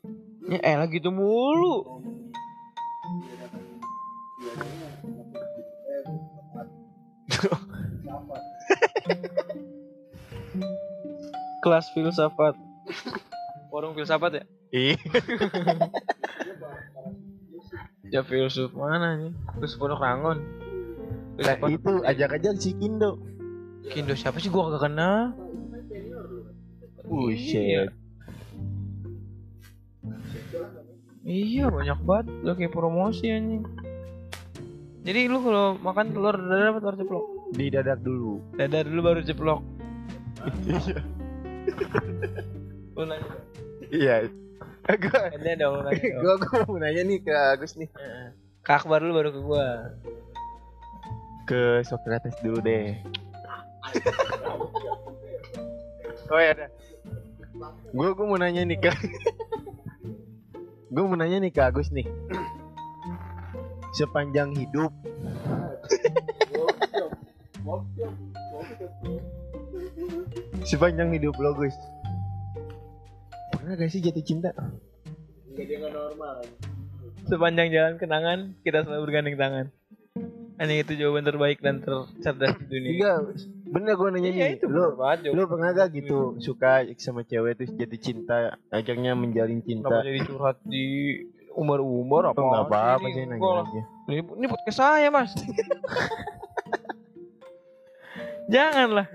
ya 0.46 0.60
elah 0.62 0.86
gitu 0.86 1.10
mulu. 1.10 2.06
Kelas 11.62 11.86
filsafat. 11.94 12.56
Warung 13.72 13.96
filsafat 13.98 14.32
ya? 14.38 14.44
Ih, 14.72 14.96
ya 18.08 18.24
filsuf 18.24 18.72
mana 18.72 19.20
nih 19.20 19.36
filsuf 19.60 19.80
pondok 19.80 20.00
rangon. 20.00 20.40
Nah 21.40 21.56
itu 21.72 21.92
ajak-ajak 22.04 22.56
si 22.60 22.76
Kindo. 22.76 23.20
Kindo 23.90 24.14
siapa 24.14 24.38
sih 24.38 24.54
gua 24.54 24.70
kagak 24.70 24.92
kenal 24.92 25.34
Buset. 27.02 27.58
Iya. 27.60 27.84
Iya 31.22 31.66
banyak 31.70 32.00
banget 32.02 32.26
udah 32.46 32.56
kayak 32.56 32.74
promosi 32.74 33.30
anjing. 33.30 33.66
Jadi 35.02 35.20
lu 35.28 35.42
kalau 35.42 35.78
makan 35.82 36.14
telur 36.14 36.38
dadar 36.38 36.78
apa 36.78 36.80
telur 36.80 36.96
ceplok? 36.98 37.26
Di 37.58 37.66
dadak 37.74 38.00
dulu. 38.06 38.42
Dadar 38.54 38.86
dulu 38.86 39.02
baru 39.02 39.22
ceplok. 39.26 39.62
Lu 42.96 43.04
nanya. 43.06 43.34
Iya. 43.90 44.16
Gue 44.92 45.20
Nanya 45.38 45.54
dong, 45.62 45.74
lu 45.78 45.82
nanya 45.86 46.06
dong. 46.10 46.22
gue 46.26 46.34
gue 46.42 46.60
mau 46.66 46.78
nanya 46.82 47.02
nih 47.06 47.20
ke 47.22 47.34
Agus 47.34 47.78
nih. 47.78 47.90
Ke 48.62 48.72
Akbar 48.78 49.02
dulu 49.02 49.14
baru 49.14 49.30
ke 49.34 49.42
gua. 49.42 49.68
Ke 51.50 51.82
Socrates 51.86 52.38
dulu 52.42 52.62
deh. 52.62 52.98
Oh 56.32 56.40
ya 56.40 56.52
dah. 56.56 56.70
Gue 57.92 58.10
gue 58.16 58.26
mau 58.26 58.40
nanya 58.40 58.64
nih 58.64 58.80
ke 58.80 58.92
Gue 60.92 61.04
mau 61.08 61.20
nanya 61.20 61.44
nih 61.44 61.52
ke 61.52 61.62
Agus 61.62 61.92
nih. 61.92 62.08
Sepanjang 63.92 64.56
hidup 64.56 64.92
Sepanjang 70.64 71.12
hidup 71.12 71.36
lo 71.38 71.52
Gus 71.60 71.76
Pernah 73.52 73.76
gak 73.76 73.92
sih 73.92 74.00
jatuh 74.00 74.24
cinta? 74.24 74.56
Sepanjang 77.28 77.68
jalan 77.70 78.00
kenangan 78.00 78.56
kita 78.64 78.88
selalu 78.88 79.12
bergandeng 79.12 79.38
tangan. 79.38 79.66
Anjing 80.62 80.80
itu 80.80 80.94
jawaban 80.96 81.26
terbaik 81.26 81.58
dan 81.58 81.82
tercerdas 81.82 82.54
di 82.56 82.66
dunia. 82.68 82.92
Iya 82.94 83.14
Bener 83.66 83.94
gue 83.96 84.10
nanya 84.12 84.30
Iya 84.30 84.46
nih 84.46 84.56
itu 84.56 84.66
Lo 84.68 84.94
banget 84.94 85.34
Lu 85.34 85.44
pernah 85.44 85.70
gak 85.72 85.90
gitu 85.92 86.38
suka 86.38 86.86
sama 86.96 87.24
cewek 87.24 87.58
terus 87.58 87.74
jatuh 87.74 87.98
cinta 87.98 88.38
akhirnya 88.70 89.12
menjalin 89.12 89.58
Kenapa 89.60 89.66
cinta? 89.66 89.96
jadi 90.04 90.20
curhat 90.22 90.58
di 90.62 90.86
umur-umur 91.52 92.30
apa? 92.30 92.38
Nggak 92.38 92.64
apa-apa 92.64 93.08
sih? 93.10 93.24
nanya 93.26 93.50
aja. 93.60 93.82
Ini, 94.08 94.22
ini 94.24 94.46
podcast 94.46 94.80
saya 94.80 95.08
mas. 95.10 95.34
Janganlah. 98.48 99.08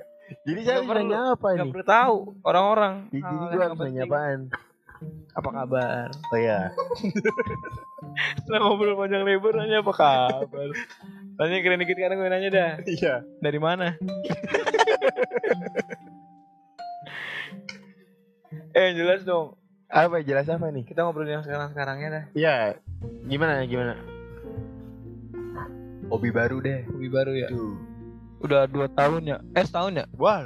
Jadi 0.42 0.61
saya 0.62 0.78
perlu. 0.82 1.06
nanya 1.06 1.20
apa 1.32 1.46
Gak 1.48 1.56
nih? 1.61 1.72
perlu 1.72 1.87
tahu 1.87 2.16
orang-orang. 2.42 2.94
Jadi 3.09 3.22
hal-hal 3.22 3.48
gue 3.48 3.62
harus 3.62 3.78
nanya 3.78 4.02
apaan? 4.04 4.40
Apa 5.32 5.48
kabar? 5.52 6.09
Oh 6.32 6.38
ya, 6.40 6.72
Setelah 8.40 8.61
ngobrol 8.64 8.96
panjang 8.96 9.22
lebar 9.22 9.52
nanya 9.54 9.85
apa 9.85 9.92
kabar? 9.92 10.68
Tanya 11.37 11.57
keren 11.61 11.81
dikit 11.81 11.96
karena 11.96 12.16
gue 12.16 12.29
nanya 12.29 12.49
dah. 12.49 12.70
iya. 12.96 13.14
Dari 13.38 13.61
mana? 13.61 13.92
eh 18.75 18.90
jelas 18.92 19.25
dong. 19.25 19.57
Apa 19.87 20.20
jelas 20.20 20.49
apa 20.49 20.68
nih? 20.68 20.83
Kita 20.83 21.05
ngobrolin 21.05 21.38
yang 21.38 21.44
sekarang-sekarangnya 21.44 22.09
dah. 22.11 22.25
Iya. 22.35 22.57
Gimana 23.25 23.62
gimana? 23.64 23.94
Hobi 26.09 26.31
baru 26.31 26.59
deh. 26.59 26.83
Hobi 26.88 27.09
baru 27.09 27.33
ya. 27.35 27.49
Tuh. 27.51 27.77
Udah 28.42 28.68
dua 28.68 28.87
tahun 28.90 29.22
ya? 29.27 29.37
Eh 29.55 29.64
setahun 29.64 29.92
ya? 29.94 30.05
Wah, 30.16 30.42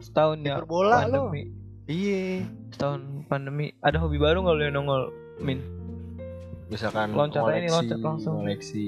Setahun 0.00 0.44
ya. 0.44 0.60
Hiperbola 0.60 1.08
lo. 1.08 1.30
pandemi. 1.30 1.42
iya. 1.86 2.44
Setahun 2.72 3.00
pandemi. 3.28 3.72
Ada 3.80 4.00
hobi 4.00 4.18
baru 4.18 4.42
nggak 4.42 4.54
lu 4.54 4.62
yang 4.62 4.74
nongol? 4.76 5.02
Min. 5.38 5.60
Misalkan 6.68 7.12
Loncat 7.12 7.44
koleksi, 7.44 7.70
loncat 7.70 7.98
langsung. 8.00 8.34
koleksi 8.40 8.86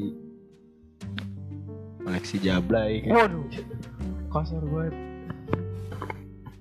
koleksi 2.06 2.38
jablay 2.38 3.02
kayak 3.02 3.14
Waduh. 3.18 3.42
Kasar 4.30 4.62
banget. 4.62 4.94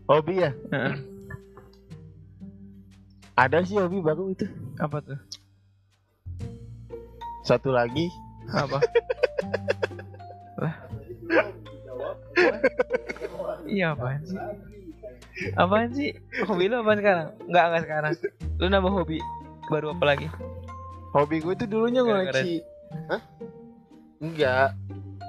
Hobi 0.06 0.34
ya? 0.42 0.52
Ada 3.36 3.62
sih 3.62 3.78
hobi 3.78 4.02
baru 4.02 4.34
itu. 4.34 4.50
Apa 4.82 5.06
tuh? 5.06 5.20
Satu 7.44 7.70
lagi. 7.70 8.10
Apa? 8.50 8.82
lah. 10.62 10.76
Iya 13.66 13.94
apaan 13.94 14.22
sih? 14.24 14.40
Apaan 15.54 15.90
sih? 15.92 16.10
Hobi 16.48 16.66
lu 16.66 16.80
apaan 16.80 16.98
sekarang? 16.98 17.28
Enggak, 17.46 17.64
enggak 17.68 17.84
sekarang. 17.84 18.12
Lu 18.58 18.66
nambah 18.66 18.94
hobi 18.94 19.20
baru 19.70 19.94
apa 19.94 20.06
lagi? 20.08 20.28
Hobi 21.14 21.38
gue 21.38 21.54
tuh 21.56 21.68
dulunya 21.70 22.02
Gara-gara- 22.02 22.34
ngoleksi. 22.34 22.56
Hah? 23.10 23.22
Enggak. 24.22 24.70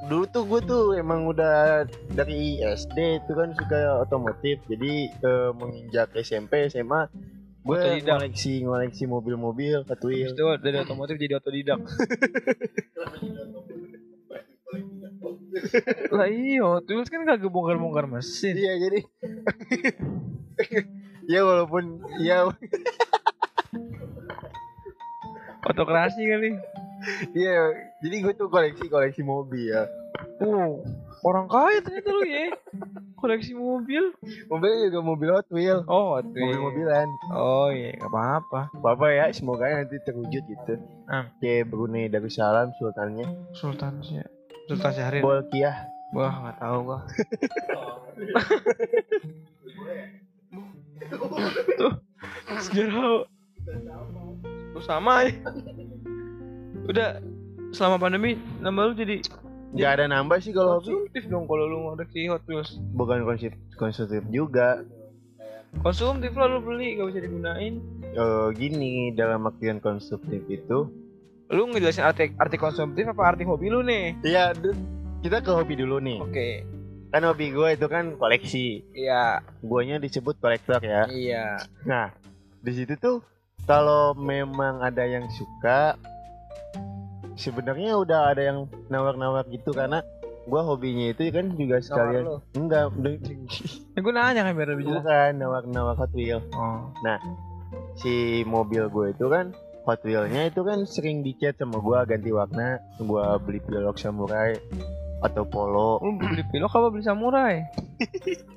Dulu 0.07 0.25
tuh 0.31 0.47
gue 0.47 0.61
tuh 0.63 0.95
emang 0.95 1.27
udah 1.27 1.83
dari 2.15 2.63
SD 2.63 2.99
itu 3.23 3.33
kan 3.35 3.51
suka 3.59 4.07
otomotif. 4.07 4.63
Jadi 4.71 5.11
eh, 5.11 5.51
menginjak 5.55 6.15
SMP, 6.23 6.71
SMA 6.71 7.11
gue 7.67 7.75
Otodidak. 7.75 8.23
ngoleksi 8.23 8.63
ngoleksi 8.63 9.05
mobil-mobil. 9.11 9.83
Habis 9.83 10.31
itu 10.31 10.45
dari 10.63 10.77
otomotif 10.79 11.19
jadi 11.19 11.43
otodidak. 11.43 11.83
lah 16.13 16.29
iya, 16.29 16.69
terus 16.85 17.09
kan 17.09 17.25
kagak 17.27 17.51
bongkar-bongkar 17.51 18.07
mesin. 18.07 18.55
Iya 18.55 18.73
jadi 18.87 19.01
ya 21.33 21.41
walaupun 21.43 22.07
ya 22.23 22.47
Otokrasi 25.67 26.23
kali. 26.31 26.51
Iya, 27.33 27.59
jadi 28.03 28.17
gue 28.23 28.33
tuh 28.35 28.49
koleksi 28.51 28.91
koleksi 28.91 29.23
mobil 29.23 29.71
ya. 29.71 29.87
Oh, 30.43 30.83
orang 31.23 31.47
kaya 31.47 31.81
ternyata 31.85 32.11
lu 32.11 32.25
ya. 32.27 32.51
Koleksi 33.17 33.53
mobil. 33.55 34.13
Mobilnya 34.51 34.91
juga 34.91 35.01
mobil 35.05 35.29
Hot 35.33 35.49
Wheels, 35.53 35.85
Oh, 35.87 36.19
mobil-mobilan. 36.21 37.09
Oh 37.33 37.69
iya, 37.73 37.97
gak 38.01 38.11
apa-apa. 38.11 38.61
Bapak 38.81 39.11
ya, 39.13 39.25
semoga 39.33 39.69
nanti 39.71 39.97
terwujud 40.03 40.43
gitu. 40.45 40.75
Ah. 41.09 41.31
Kayak 41.39 41.71
Brunei 41.71 42.11
Darussalam 42.11 42.73
sultannya. 42.77 43.27
Sultan 43.55 44.03
sih. 44.03 44.21
Sultan 44.67 44.93
Syahrir. 44.93 45.23
Bolkiah. 45.23 45.87
Wah, 46.15 46.33
nggak 46.49 46.57
tahu 46.63 46.79
gua. 46.87 47.01
Tuh, 51.77 51.93
sejarah. 52.63 53.27
Lu 54.75 54.81
sama 54.83 55.27
ya. 55.27 55.33
Udah 56.87 57.19
selama 57.71 57.99
pandemi 57.99 58.35
nambah 58.59 58.83
lu 58.87 58.95
jadi 58.95 59.17
Gak 59.77 60.01
ada 60.01 60.05
nambah 60.09 60.39
sih 60.41 60.55
kalau 60.55 60.79
hobi. 60.79 60.89
konsumtif 60.89 61.27
dong 61.29 61.45
kalau 61.45 61.67
lu 61.67 61.77
ngoleksi 61.85 62.31
Hot 62.31 62.41
Wheels. 62.47 62.79
Bukan 62.95 63.27
konsep 63.27 63.53
konsumtif 63.77 64.23
juga. 64.31 64.87
Konsumtif 65.83 66.33
lah 66.33 66.49
lu 66.49 66.65
beli 66.65 66.97
gak 66.97 67.13
bisa 67.13 67.21
digunain. 67.21 67.75
Eh, 68.07 68.47
gini 68.57 69.13
dalam 69.13 69.45
artian 69.45 69.77
konsumtif 69.77 70.41
itu. 70.49 70.89
Lu 71.47 71.63
ngejelasin 71.69 72.07
arti 72.07 72.33
arti 72.33 72.57
konsumtif 72.57 73.05
apa 73.05 73.37
arti 73.37 73.45
hobi 73.45 73.69
lu 73.69 73.85
nih? 73.85 74.17
Iya, 74.25 74.57
kita 75.21 75.45
ke 75.45 75.51
hobi 75.53 75.77
dulu 75.77 76.01
nih. 76.01 76.19
Oke. 76.25 76.49
Kan 77.13 77.23
hobi 77.23 77.53
gue 77.53 77.69
itu 77.71 77.87
kan 77.87 78.17
koleksi. 78.17 78.83
Iya, 78.97 79.45
Guanya 79.61 80.01
disebut 80.01 80.41
kolektor 80.41 80.81
ya. 80.81 81.05
iya. 81.07 81.61
Nah, 81.85 82.11
di 82.59 82.73
situ 82.73 82.97
tuh 82.97 83.21
kalau 83.63 84.17
memang 84.17 84.81
ada 84.81 85.05
yang 85.05 85.27
suka 85.29 86.01
sebenarnya 87.37 88.01
udah 88.01 88.33
ada 88.33 88.43
yang 88.43 88.59
nawar-nawar 88.89 89.45
gitu 89.53 89.71
karena 89.77 90.01
gua 90.49 90.63
hobinya 90.65 91.11
itu 91.13 91.29
kan 91.31 91.53
juga 91.55 91.83
sekalian 91.83 92.23
lu. 92.25 92.37
enggak 92.57 92.91
Ya, 93.97 93.99
gue 94.05 94.13
nanya 94.13 94.41
kan 94.45 94.53
biar 94.55 94.69
lebih 94.77 94.85
jelas. 94.87 95.03
bukan 95.03 95.33
nawar-nawar 95.41 95.95
Hot 95.97 96.13
Wheel. 96.13 96.41
Oh. 96.53 96.93
Si 97.97 98.45
mobil 98.45 98.87
gue 98.93 99.17
itu 99.17 99.27
kan 99.29 99.57
Hot 99.87 100.03
Wheelnya 100.03 100.51
itu 100.51 100.61
kan 100.67 100.83
sering 100.85 101.23
dicat 101.23 101.57
sama 101.57 101.79
gua 101.79 102.03
ganti 102.03 102.35
warna, 102.35 102.83
gua 102.99 103.39
beli 103.39 103.63
pilok 103.63 103.97
samurai 103.97 104.59
atau 105.23 105.47
polo. 105.47 106.03
Lu 106.03 106.19
beli 106.19 106.43
pilok 106.51 106.73
apa 106.75 106.87
beli 106.91 107.05
samurai? 107.05 107.55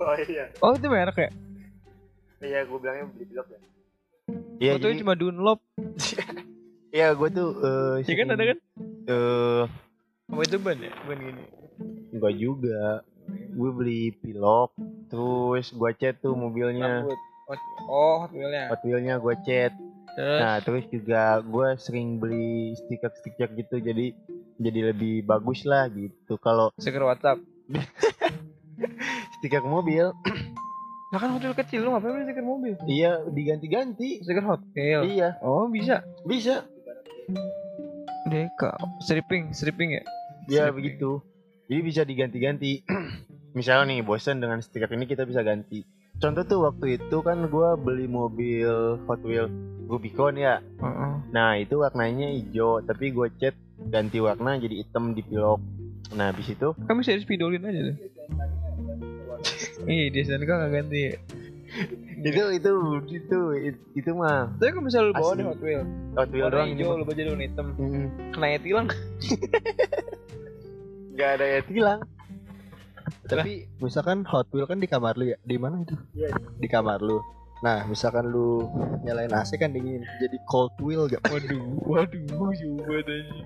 Oh 0.00 0.16
iya. 0.16 0.48
Oh, 0.64 0.72
itu 0.72 0.88
merek 0.88 1.12
ya? 1.12 1.28
Iya, 2.40 2.64
gua 2.64 2.80
bilangnya 2.80 3.12
beli 3.12 3.24
pilok 3.28 3.52
ya. 3.52 3.60
Iya, 4.56 4.72
jadi 4.80 5.04
cuma 5.04 5.12
Dunlop. 5.12 5.60
iya 6.90 7.14
gua 7.14 7.28
tuh 7.28 7.50
eh 7.60 7.94
Iya 8.02 8.14
kan 8.16 8.28
ada 8.30 8.44
kan? 8.46 8.58
eh 9.06 9.62
Apa 10.30 10.40
itu 10.46 10.56
ban 10.58 10.78
ya? 10.78 10.92
Ban 11.02 11.18
gini. 11.18 11.44
Enggak 12.10 12.34
juga. 12.36 13.02
Gue 13.30 13.70
beli 13.70 14.10
pilok, 14.12 14.74
terus 15.06 15.70
gue 15.70 15.90
cat 15.94 16.18
tuh 16.18 16.34
mobilnya. 16.34 17.02
Rambut. 17.02 17.18
Oh, 17.86 18.22
Hot 18.22 18.30
Wheels-nya. 18.30 18.64
Hot 18.68 18.82
wheelnya 18.82 19.14
gue 19.18 19.34
cat. 19.40 19.72
Terus 20.10 20.38
Nah, 20.38 20.56
terus 20.60 20.84
juga 20.86 21.22
gue 21.40 21.68
sering 21.76 22.18
beli 22.18 22.74
stiker-stiker 22.76 23.54
gitu, 23.56 23.78
jadi 23.78 24.10
jadi 24.56 24.80
lebih 24.90 25.22
bagus 25.24 25.62
lah 25.62 25.86
gitu. 25.86 26.34
Kalau 26.36 26.74
stiker 26.76 27.02
WhatsApp. 27.02 27.38
stiker 29.38 29.62
mobil, 29.62 30.10
Nah 31.10 31.18
kan 31.18 31.30
hotel 31.30 31.54
kecil 31.54 31.82
lu 31.82 31.90
ngapain 31.90 32.10
beli 32.12 32.24
stiker 32.24 32.42
mobil? 32.44 32.74
iya 32.86 33.18
diganti-ganti. 33.24 34.22
Stiker 34.22 34.46
hotel. 34.48 35.00
Iya, 35.04 35.38
Oh, 35.40 35.66
bisa. 35.66 36.02
bisa. 36.22 36.66
Deka. 38.26 38.72
Stripping, 39.02 39.50
stripping 39.50 39.90
ya? 39.98 40.02
Iya 40.46 40.64
Stripping. 40.68 40.76
begitu. 40.76 41.10
Jadi 41.66 41.80
bisa 41.82 42.02
diganti-ganti. 42.02 42.72
Misalnya 43.58 43.90
nih 43.90 44.06
bosan 44.06 44.38
dengan 44.38 44.62
stiker 44.62 44.90
ini 44.94 45.06
kita 45.06 45.26
bisa 45.26 45.42
ganti. 45.42 45.82
Contoh 46.20 46.44
tuh 46.44 46.60
waktu 46.68 47.00
itu 47.00 47.16
kan 47.24 47.48
gue 47.48 47.68
beli 47.80 48.06
mobil 48.06 49.00
Hot 49.08 49.22
Wheels 49.24 49.50
Rubicon 49.88 50.38
ya. 50.38 50.60
Heeh. 50.60 51.12
Nah 51.32 51.58
itu 51.58 51.80
warnanya 51.80 52.30
hijau, 52.30 52.78
tapi 52.84 53.10
gue 53.10 53.26
cat 53.40 53.56
ganti 53.80 54.20
warna 54.20 54.54
jadi 54.54 54.84
hitam 54.84 55.16
di 55.16 55.24
pilok. 55.24 55.58
Nah 56.14 56.30
habis 56.30 56.46
itu 56.52 56.70
Kan 56.86 56.94
bisa 57.00 57.16
spidolin 57.18 57.66
aja 57.66 57.80
tuh. 57.90 57.96
Iya, 59.88 60.12
di 60.12 60.18
SNK 60.20 60.46
gak 60.46 60.70
ganti. 60.70 61.00
itu 62.20 62.42
itu 62.52 62.72
itu 63.08 63.40
itu, 63.56 63.80
itu 63.96 64.10
mah 64.12 64.52
Tapi 64.60 64.70
kan 64.76 64.82
bisa 64.84 65.00
lu 65.00 65.12
bawa 65.16 65.32
di 65.32 65.44
Hot 65.44 65.60
Wheels. 65.60 65.88
Hot 66.16 66.28
Wheel 66.28 66.44
Warna 66.46 66.56
doang 66.60 66.68
ini. 66.68 66.76
hijau, 66.76 66.88
mah. 66.92 66.96
lu 67.00 67.04
baca 67.08 67.22
warna 67.24 67.44
hitam. 67.44 67.66
Hmm, 67.80 68.06
Kena 68.36 68.46
ya 68.46 68.58
tilang. 68.60 68.86
Nggak 71.16 71.30
ada 71.40 71.46
ya 71.46 71.60
tilang. 71.64 72.00
Tapi 73.26 73.52
misalkan 73.80 74.18
Hot 74.28 74.48
Wheel 74.52 74.66
kan 74.68 74.78
di 74.78 74.88
kamar 74.90 75.16
lu 75.16 75.32
ya. 75.32 75.38
Di 75.42 75.56
mana 75.56 75.80
itu? 75.80 75.96
Di 76.60 76.68
kamar 76.68 77.00
lu. 77.00 77.18
Nah, 77.60 77.84
misalkan 77.84 78.32
lu 78.32 78.64
nyalain 79.04 79.32
AC 79.36 79.60
kan 79.60 79.72
dingin. 79.76 80.00
Jadi 80.16 80.40
cold 80.48 80.72
wheel 80.80 81.04
gak? 81.04 81.20
Waduh, 81.28 81.76
waduh, 81.84 82.20
coba 82.24 83.00
tanya. 83.04 83.44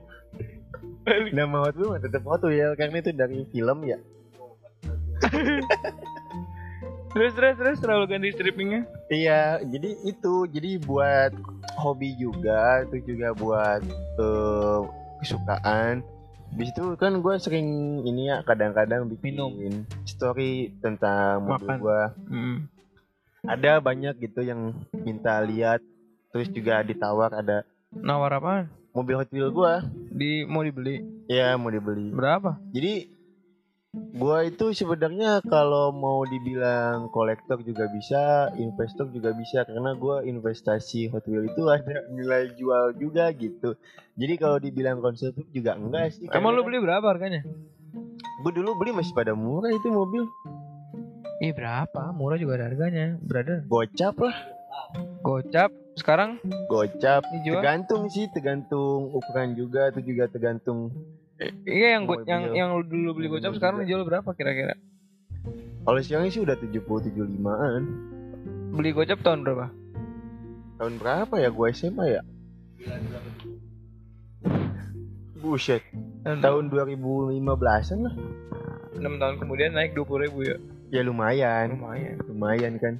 Nama 1.34 1.56
Hot 1.66 1.74
Wheel 1.74 1.90
mah 1.98 2.00
tetap 2.02 2.22
Hot 2.30 2.42
Wheel 2.46 2.78
karena 2.78 3.02
itu 3.02 3.10
dari 3.10 3.42
film 3.50 3.78
ya. 3.82 3.98
Terus, 7.14 7.30
terus, 7.38 7.54
terus, 7.54 7.78
terlalu 7.78 8.10
ganti 8.10 8.34
strippingnya. 8.34 8.90
Iya, 9.06 9.62
jadi 9.62 10.02
itu 10.02 10.50
jadi 10.50 10.82
buat 10.82 11.30
hobi 11.78 12.18
juga, 12.18 12.82
itu 12.90 13.14
juga 13.14 13.30
buat 13.38 13.86
eh, 14.18 14.80
kesukaan. 15.22 16.02
Habis 16.50 16.70
itu 16.74 16.84
kan 16.98 17.18
gue 17.18 17.34
sering 17.38 17.66
ini 18.02 18.30
ya 18.30 18.42
kadang-kadang 18.42 19.06
bikin 19.06 19.38
Minum. 19.38 19.86
story 20.06 20.74
tentang 20.82 21.46
mobil 21.46 21.70
gue. 21.78 22.02
Hmm. 22.26 22.56
Ada 23.46 23.78
banyak 23.78 24.18
gitu 24.18 24.42
yang 24.42 24.74
minta 24.90 25.38
lihat, 25.38 25.78
terus 26.34 26.50
juga 26.50 26.82
ditawar 26.82 27.30
ada 27.30 27.62
Nawar 27.94 28.42
apaan? 28.42 28.66
mobil 28.90 29.18
Hot 29.18 29.30
Wheel 29.30 29.50
gue, 29.50 29.74
Di 30.10 30.30
mau 30.46 30.62
dibeli 30.62 30.98
ya 31.26 31.54
mau 31.54 31.70
dibeli. 31.70 32.10
berapa? 32.10 32.58
Jadi 32.74 33.13
gua 34.14 34.46
itu 34.46 34.74
sebenarnya 34.74 35.42
kalau 35.46 35.94
mau 35.94 36.26
dibilang 36.26 37.08
kolektor 37.14 37.62
juga 37.62 37.86
bisa, 37.90 38.50
investor 38.58 39.08
juga 39.14 39.30
bisa 39.34 39.62
karena 39.62 39.94
gua 39.94 40.26
investasi 40.26 41.10
Hot 41.14 41.24
Wheel 41.30 41.50
itu 41.50 41.62
ada 41.70 42.06
nilai 42.10 42.54
jual 42.58 42.98
juga 42.98 43.30
gitu. 43.34 43.78
Jadi 44.14 44.34
kalau 44.38 44.58
dibilang 44.58 44.98
konsumtif 45.02 45.46
juga 45.54 45.74
enggak 45.78 46.14
sih. 46.14 46.26
Emang 46.30 46.54
lu 46.54 46.62
beli 46.62 46.82
berapa 46.82 47.02
harganya? 47.04 47.42
Gue 48.44 48.52
dulu 48.52 48.76
beli 48.76 48.92
masih 48.92 49.16
pada 49.16 49.32
murah 49.32 49.72
itu 49.72 49.88
mobil. 49.88 50.28
Ih 51.40 51.56
berapa? 51.56 52.12
Murah 52.12 52.36
juga 52.36 52.60
ada 52.60 52.70
harganya, 52.70 53.16
brother. 53.24 53.64
Gocap 53.66 54.14
lah, 54.20 54.36
Gocap 55.24 55.70
sekarang 55.94 56.42
gocap. 56.66 57.22
dijual. 57.30 57.62
Tergantung 57.62 58.10
sih, 58.10 58.26
tergantung 58.30 59.14
ukuran 59.14 59.54
juga, 59.54 59.90
itu 59.94 60.14
juga 60.14 60.26
tergantung. 60.26 60.90
Iya 61.66 61.98
yang 61.98 62.06
Mobil. 62.06 62.22
yang 62.30 62.42
yang 62.54 62.68
lu 62.78 62.86
dulu 62.86 63.18
beli 63.18 63.26
gocap 63.26 63.58
sekarang 63.58 63.82
dijual 63.82 64.06
berapa 64.06 64.30
kira-kira? 64.38 64.78
Kalau 65.84 66.00
sekarang 66.00 66.30
sih 66.30 66.40
udah 66.40 66.54
70 66.56 66.80
75-an. 67.10 67.82
Beli 68.72 68.90
gocap 68.94 69.18
tahun 69.20 69.42
berapa? 69.42 69.66
Tahun 70.78 70.94
berapa 71.02 71.34
ya 71.38 71.50
gua 71.50 71.68
SMA 71.74 72.04
ya? 72.18 72.22
Buset, 75.38 75.84
tahun 76.24 76.72
2015-an 76.72 77.98
lah. 78.00 78.14
6 78.96 79.02
tahun 79.20 79.34
kemudian 79.42 79.76
naik 79.76 79.92
20 79.92 80.24
ribu 80.30 80.38
ya. 80.46 80.56
Ya 80.88 81.02
lumayan, 81.02 81.74
Lumayan. 81.76 82.16
lumayan 82.30 82.72
kan. 82.78 82.94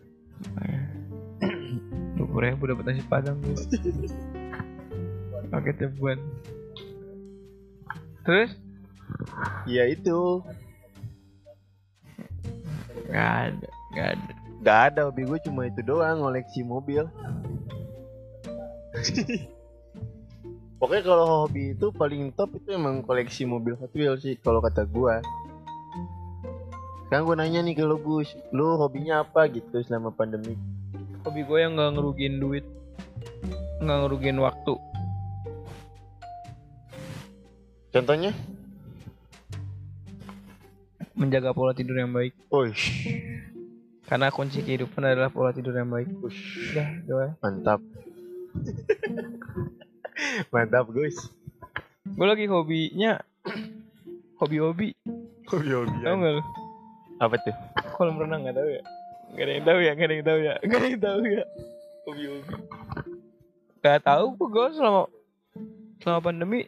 Dua 2.19 2.27
puluh 2.27 2.43
ribu 2.51 2.67
dapat 2.67 2.85
nasi 2.91 3.03
padang. 3.07 3.39
Pakai 5.55 5.73
tebuan. 5.79 6.19
Terus? 8.25 8.51
Ya 9.69 9.85
itu, 9.89 10.41
Gak 13.15 13.31
ada, 13.53 13.69
gak 13.95 14.09
ada. 14.17 14.33
gak 14.65 14.81
ada 14.91 15.01
hobi 15.07 15.23
gue 15.29 15.39
cuma 15.45 15.69
itu 15.69 15.81
doang 15.87 16.25
ngoleksi 16.25 16.65
mobil. 16.67 17.07
Pokoknya 20.83 21.05
kalau 21.07 21.47
hobi 21.47 21.73
itu 21.73 21.89
paling 21.95 22.35
top 22.35 22.59
itu 22.59 22.75
emang 22.77 23.01
koleksi 23.07 23.49
mobil 23.49 23.73
Hot 23.79 23.95
Wheels 23.95 24.21
sih 24.21 24.37
kalau 24.37 24.61
kata 24.61 24.85
gua. 24.85 25.23
Sekarang 27.07 27.25
gue 27.31 27.37
nanya 27.39 27.61
nih 27.63 27.79
ke 27.79 27.85
lu 27.87 27.97
Gus, 28.03 28.35
lu 28.51 28.75
hobinya 28.77 29.23
apa 29.23 29.47
gitu 29.49 29.81
selama 29.87 30.11
pandemi? 30.11 30.59
Hobi 31.25 31.47
gue 31.47 31.59
yang 31.63 31.79
gak 31.79 31.95
ngerugiin 31.95 32.37
duit, 32.37 32.67
nggak 33.81 33.99
ngerugiin 34.05 34.37
waktu. 34.43 34.75
Contohnya? 37.95 38.35
Menjaga 41.15 41.55
pola 41.55 41.71
tidur 41.71 41.95
yang 41.95 42.11
baik. 42.11 42.35
Uish, 42.51 42.91
Karena 44.05 44.35
kunci 44.35 44.61
kehidupan 44.61 44.99
adalah 45.01 45.31
pola 45.31 45.55
tidur 45.55 45.71
yang 45.73 45.87
baik. 45.87 46.11
uish, 46.19 46.75
Udah, 46.75 46.89
doa. 47.07 47.29
mantap. 47.39 47.79
mantap 50.51 50.91
Gus. 50.91 51.31
Gue 52.05 52.27
lagi 52.27 52.51
hobinya 52.51 53.23
hobi-hobi. 54.43 54.93
Hobi-hobian. 55.47 56.03
Tahu 56.03 56.15
nggak 56.19 56.33
lu? 56.35 56.43
Apa 57.23 57.35
tuh? 57.41 57.55
Kolam 57.95 58.19
renang 58.19 58.43
nggak 58.43 58.59
tahu 58.59 58.69
ya? 58.75 58.83
Gak 59.35 59.45
ada 59.47 59.53
yang 59.55 59.67
tahu 59.67 59.79
ya, 59.79 59.93
gak 59.95 60.07
ada 60.07 60.15
yang 60.15 60.27
tahu 60.27 60.41
ya, 60.43 60.55
gak 60.63 60.79
ada 60.79 60.87
yang 60.91 61.03
tahu 61.03 61.21
ya. 61.27 61.45
Hobi-hobi. 62.05 62.55
Gak 63.81 63.99
tahu 64.03 64.25
gue 64.35 64.67
selama 64.75 65.01
selama 66.03 66.21
pandemi 66.21 66.61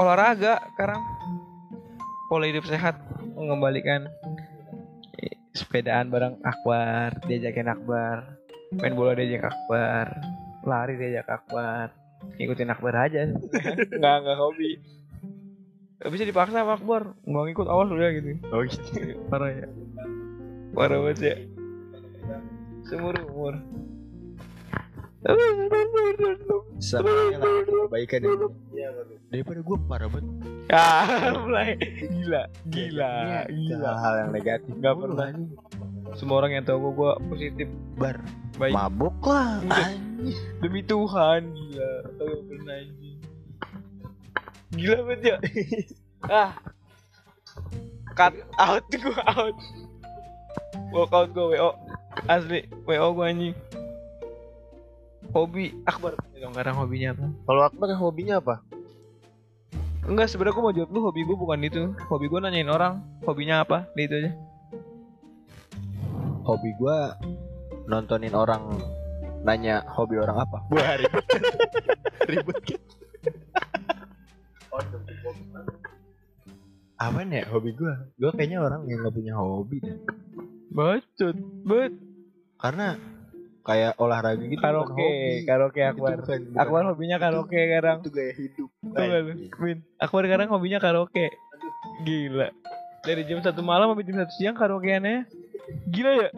olahraga 0.00 0.58
sekarang. 0.74 1.00
Pola 2.30 2.46
hidup 2.46 2.64
sehat 2.66 2.94
mengembalikan 3.34 4.06
sepedaan 5.50 6.08
bareng 6.14 6.38
Akbar 6.46 7.18
diajakin 7.26 7.68
Akbar. 7.70 8.38
Main 8.78 8.94
bola 8.94 9.18
diajak 9.18 9.50
Akbar 9.50 10.14
lari 10.62 10.94
diajak 10.94 11.26
Akbar. 11.26 11.90
Ngikutin 12.38 12.70
Akbar 12.70 12.94
aja. 12.94 13.34
Nggak 14.00 14.16
nggak 14.22 14.38
hobi. 14.38 14.78
Gak 16.00 16.12
bisa 16.14 16.24
dipaksa 16.24 16.62
sama 16.62 16.78
Akbar. 16.78 17.18
Nggak 17.26 17.44
ngikut 17.50 17.68
awas 17.68 17.90
udah 17.90 18.10
gitu. 18.14 18.38
Oh 18.54 18.62
gitu. 18.62 18.80
parah 19.30 19.50
ya. 19.50 19.66
Parah 20.70 20.98
banget 21.02 21.18
ya. 21.18 21.36
Seumur 22.86 23.18
umur 23.26 23.54
Sebenarnya 26.80 27.36
lah 27.44 27.52
kebaikan 27.68 28.20
ya. 28.72 28.88
Daripada 29.28 29.60
gue 29.60 29.76
parah 29.84 30.08
banget. 30.08 30.32
ah 30.72 31.04
mulai. 31.44 31.76
Gila 32.08 32.42
gila 32.72 33.12
Ini 33.52 33.68
gila. 33.68 33.90
Hal 34.00 34.14
yang 34.24 34.30
negatif. 34.32 34.72
nggak 34.80 34.96
pernah. 34.96 35.28
Semua 36.16 36.40
orang 36.40 36.56
yang 36.56 36.64
tahu 36.64 36.88
gue 36.96 37.12
positif. 37.28 37.68
Bar. 38.00 38.16
baik. 38.56 38.72
Mabuk 38.72 39.20
lah. 39.28 39.60
Demi 40.64 40.80
Tuhan 40.88 41.52
gila. 41.52 41.92
Tahu 42.16 42.34
pernah 42.48 42.76
anjing. 42.80 43.18
Gila 44.72 44.98
banget 45.04 45.20
ya. 45.20 45.36
Ah. 46.24 46.52
Cut 48.16 48.34
out 48.56 48.84
gue 48.88 49.20
out. 49.28 49.56
Walk 50.96 51.12
out 51.12 51.28
gue 51.36 51.60
wo 51.60 51.76
asli 52.26 52.64
wo 52.88 53.12
gue 53.14 53.26
anjing 53.28 53.54
hobi 55.30 55.76
akbar 55.86 56.18
dong 56.40 56.52
sekarang 56.56 56.76
hobinya 56.80 57.08
apa 57.12 57.26
Kalau 57.44 57.62
Akbar 57.68 57.88
hobinya 57.94 58.34
apa? 58.40 58.64
enggak 60.08 60.32
sebenarnya 60.32 60.56
gue 60.56 60.64
mau 60.64 60.74
jawab 60.74 60.90
lu 60.90 61.00
hobi 61.04 61.20
gue 61.22 61.36
bukan 61.36 61.60
itu 61.60 61.82
hobi 62.08 62.26
gue 62.26 62.40
nanyain 62.40 62.72
orang 62.72 63.04
hobinya 63.22 63.62
apa 63.62 63.86
Udah 63.94 64.04
itu 64.04 64.14
aja 64.16 64.32
Hobi 66.40 66.72
gue 66.74 66.98
nontonin 67.86 68.34
orang 68.34 68.64
nanya 69.44 69.84
hobi 69.86 70.16
orang 70.20 70.42
apa. 70.44 70.58
Wah 70.72 70.96
ribet. 70.98 71.24
ribet 72.26 72.58
kan? 72.64 72.80
Apa 77.00 77.20
nih 77.24 77.44
hobi 77.48 77.70
gue? 77.76 77.92
Gue 78.20 78.30
kayaknya 78.36 78.58
orang 78.60 78.84
yang 78.88 79.04
gak 79.04 79.14
punya 79.14 79.34
hobi 79.36 79.76
deh. 79.80 79.98
bacot 80.70 81.36
bet 81.66 81.92
Karena 82.60 82.94
kayak 83.60 83.92
olahraga 83.96 84.40
gitu 84.40 84.56
karaoke 84.58 85.44
karaoke 85.44 85.80
Itu 85.80 85.90
akbar 85.92 86.16
bukan- 86.16 86.44
bukan- 86.48 86.58
akbar 86.58 86.82
hobinya 86.88 87.16
karaoke 87.16 87.58
sekarang 87.60 87.96
itu 88.00 88.10
gaya 88.10 88.32
hidup. 88.32 88.68
Tuh 88.80 89.04
Min. 89.60 89.78
Akbar 89.96 90.22
sekarang 90.24 90.48
hobinya 90.48 90.78
karaoke. 90.78 91.26
Gila. 92.02 92.48
Dari 93.00 93.22
jam 93.24 93.40
satu 93.40 93.60
malam 93.60 93.92
sampai 93.92 94.04
jam 94.04 94.16
satu 94.20 94.32
siang 94.34 94.56
karaokeannya. 94.56 95.28
Gila 95.88 96.12
ya. 96.16 96.30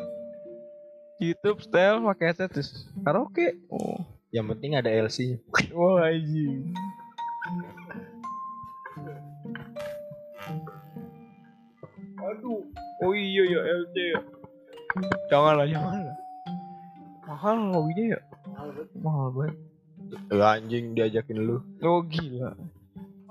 YouTube 1.18 1.62
style 1.62 2.02
pakai 2.02 2.34
headset 2.34 2.50
terus 2.50 2.90
karaoke. 3.00 3.54
Oh. 3.70 4.02
Yang 4.32 4.46
penting 4.56 4.70
ada 4.74 4.90
LC-nya. 4.90 5.38
Wah 5.70 6.08
anjing. 6.08 6.74
Aduh. 12.18 12.62
Oh 13.02 13.12
iya 13.12 13.42
ya 13.44 13.60
LC 13.82 13.94
ya. 14.14 14.20
Jangan 15.28 15.54
lah, 15.58 15.66
jangan 15.66 16.00
lah. 16.06 16.16
Mahal 17.32 17.56
hobinya 17.72 18.04
ya. 18.12 18.20
Mahal 19.00 19.28
banget. 19.32 19.56
Ya, 20.28 20.46
anjing 20.60 20.84
diajakin 20.92 21.38
lu. 21.40 21.56
Oh 21.80 22.04
gila. 22.04 22.52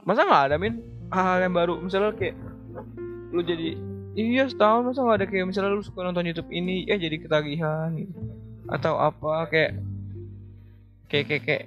Masa 0.01 0.25
nggak 0.25 0.43
ada 0.49 0.55
min 0.57 0.81
hal-hal 1.13 1.39
yang 1.45 1.53
baru 1.53 1.73
misalnya 1.77 2.15
kayak 2.17 2.33
lu 3.35 3.43
jadi 3.43 3.75
iya 4.15 4.47
setahun 4.47 4.87
masa 4.87 5.03
nggak 5.03 5.17
ada 5.21 5.27
kayak 5.27 5.45
misalnya 5.51 5.75
lu 5.75 5.83
suka 5.83 6.01
nonton 6.07 6.25
YouTube 6.25 6.49
ini 6.49 6.87
ya 6.87 6.95
jadi 6.95 7.19
ketagihan 7.19 7.91
gitu 7.95 8.15
atau 8.71 8.95
apa 8.95 9.51
kayak 9.51 9.71
kayak 11.11 11.25
kayak, 11.27 11.43
kayak 11.43 11.63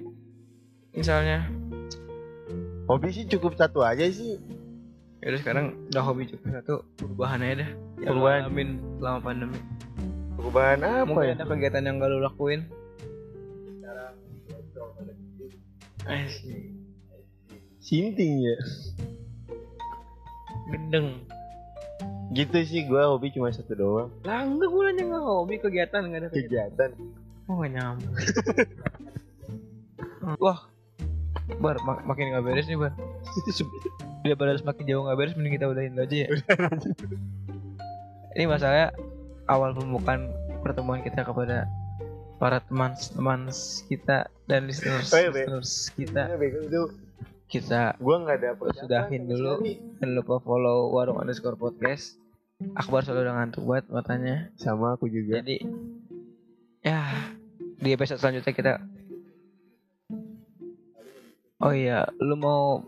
misalnya 0.97 1.45
Hobi 2.85 3.09
sih 3.09 3.25
cukup 3.25 3.57
satu 3.57 3.81
aja 3.81 4.05
sih. 4.13 4.37
ya 5.25 5.33
udah 5.33 5.41
sekarang 5.41 5.65
udah 5.89 6.03
hobi 6.05 6.29
cukup 6.29 6.53
satu 6.53 6.73
perubahan 7.01 7.41
aja 7.41 7.65
dah 7.65 7.69
Perubahan. 7.97 8.45
alamin 8.45 8.69
selama 9.01 9.19
pandemi 9.25 9.57
Perubahan 10.45 10.77
apa 10.85 11.09
mungkin 11.09 11.25
ya? 11.25 11.41
ada 11.41 11.45
kegiatan 11.49 11.81
yang 11.81 11.97
gak 11.97 12.09
lu 12.13 12.21
lakuin. 12.21 12.69
Eh 16.05 16.29
Sinting 17.81 18.45
ya. 18.45 18.57
gendeng. 20.69 21.25
Gitu 22.29 22.57
sih 22.61 22.85
gua 22.85 23.09
hobi 23.09 23.33
cuma 23.33 23.49
satu 23.49 23.73
doang. 23.73 24.09
lah 24.21 24.45
enggak 24.45 24.69
gue 24.69 24.81
nanya 24.85 25.03
nggak 25.09 25.23
hobi 25.25 25.55
kegiatan 25.57 26.01
nggak 26.05 26.21
ada 26.21 26.29
kegiatan. 26.29 26.89
Kegiatan. 26.93 27.49
Oh 27.49 27.61
gak 27.61 27.71
nyambung. 27.73 28.13
Wah 30.45 30.69
Bar 31.61 31.77
mak- 31.85 32.05
makin 32.05 32.33
gak 32.33 32.45
beres 32.45 32.69
nih 32.69 32.77
Bar. 32.77 32.93
Daripada 34.25 34.57
semakin 34.61 34.83
jauh 34.85 35.09
gak 35.09 35.17
beres 35.17 35.33
Mending 35.33 35.57
kita 35.57 35.69
udahin 35.69 35.97
dulu 35.97 36.05
aja 36.05 36.17
ya. 36.25 36.29
Ini 38.37 38.45
masalahnya 38.45 38.93
Awal 39.45 39.77
pembukaan 39.77 40.33
pertemuan 40.65 41.05
kita 41.05 41.21
kepada 41.21 41.69
Para 42.41 42.59
teman-teman 42.65 43.47
kita 43.87 44.27
Dan 44.49 44.67
listeners, 44.67 45.13
Oh 45.13 45.19
iya, 45.21 45.29
listeners 45.31 45.93
kita 45.93 46.33
itu 46.35 46.81
Kita 47.45 47.93
gua 48.01 48.25
nggak 48.25 48.37
ada 48.41 48.49
sudahin 48.73 49.29
sama 49.29 49.31
dulu. 49.37 49.53
Jangan 50.01 50.09
lupa 50.17 50.35
follow 50.41 50.89
warung 50.91 51.21
underscore 51.21 51.55
podcast 51.55 52.17
Akbar 52.73 53.05
selalu 53.05 53.29
udah 53.29 53.35
ngantuk 53.37 53.63
banget 53.67 53.85
matanya 53.91 54.35
Sama 54.57 54.97
aku 54.97 55.05
juga. 55.11 55.39
jadi 55.43 55.61
ya 56.85 57.01
di 57.75 57.89
episode 57.91 58.21
selanjutnya 58.21 58.53
kita 58.53 58.73
Oh 61.63 61.71
iya, 61.73 62.05
lu 62.19 62.35
mau 62.35 62.83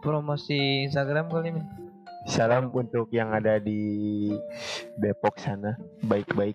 promosi 0.00 0.86
Instagram 0.86 1.28
kali 1.28 1.52
Min? 1.52 1.66
Salam 2.22 2.70
untuk 2.70 3.10
yang 3.10 3.34
ada 3.34 3.58
di 3.58 4.30
Depok 4.94 5.42
sana. 5.42 5.74
Baik-baik. 6.06 6.54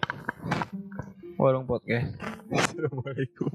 Warung 1.36 1.68
podcast. 1.68 2.15
Assalamualaikum. 2.49 3.51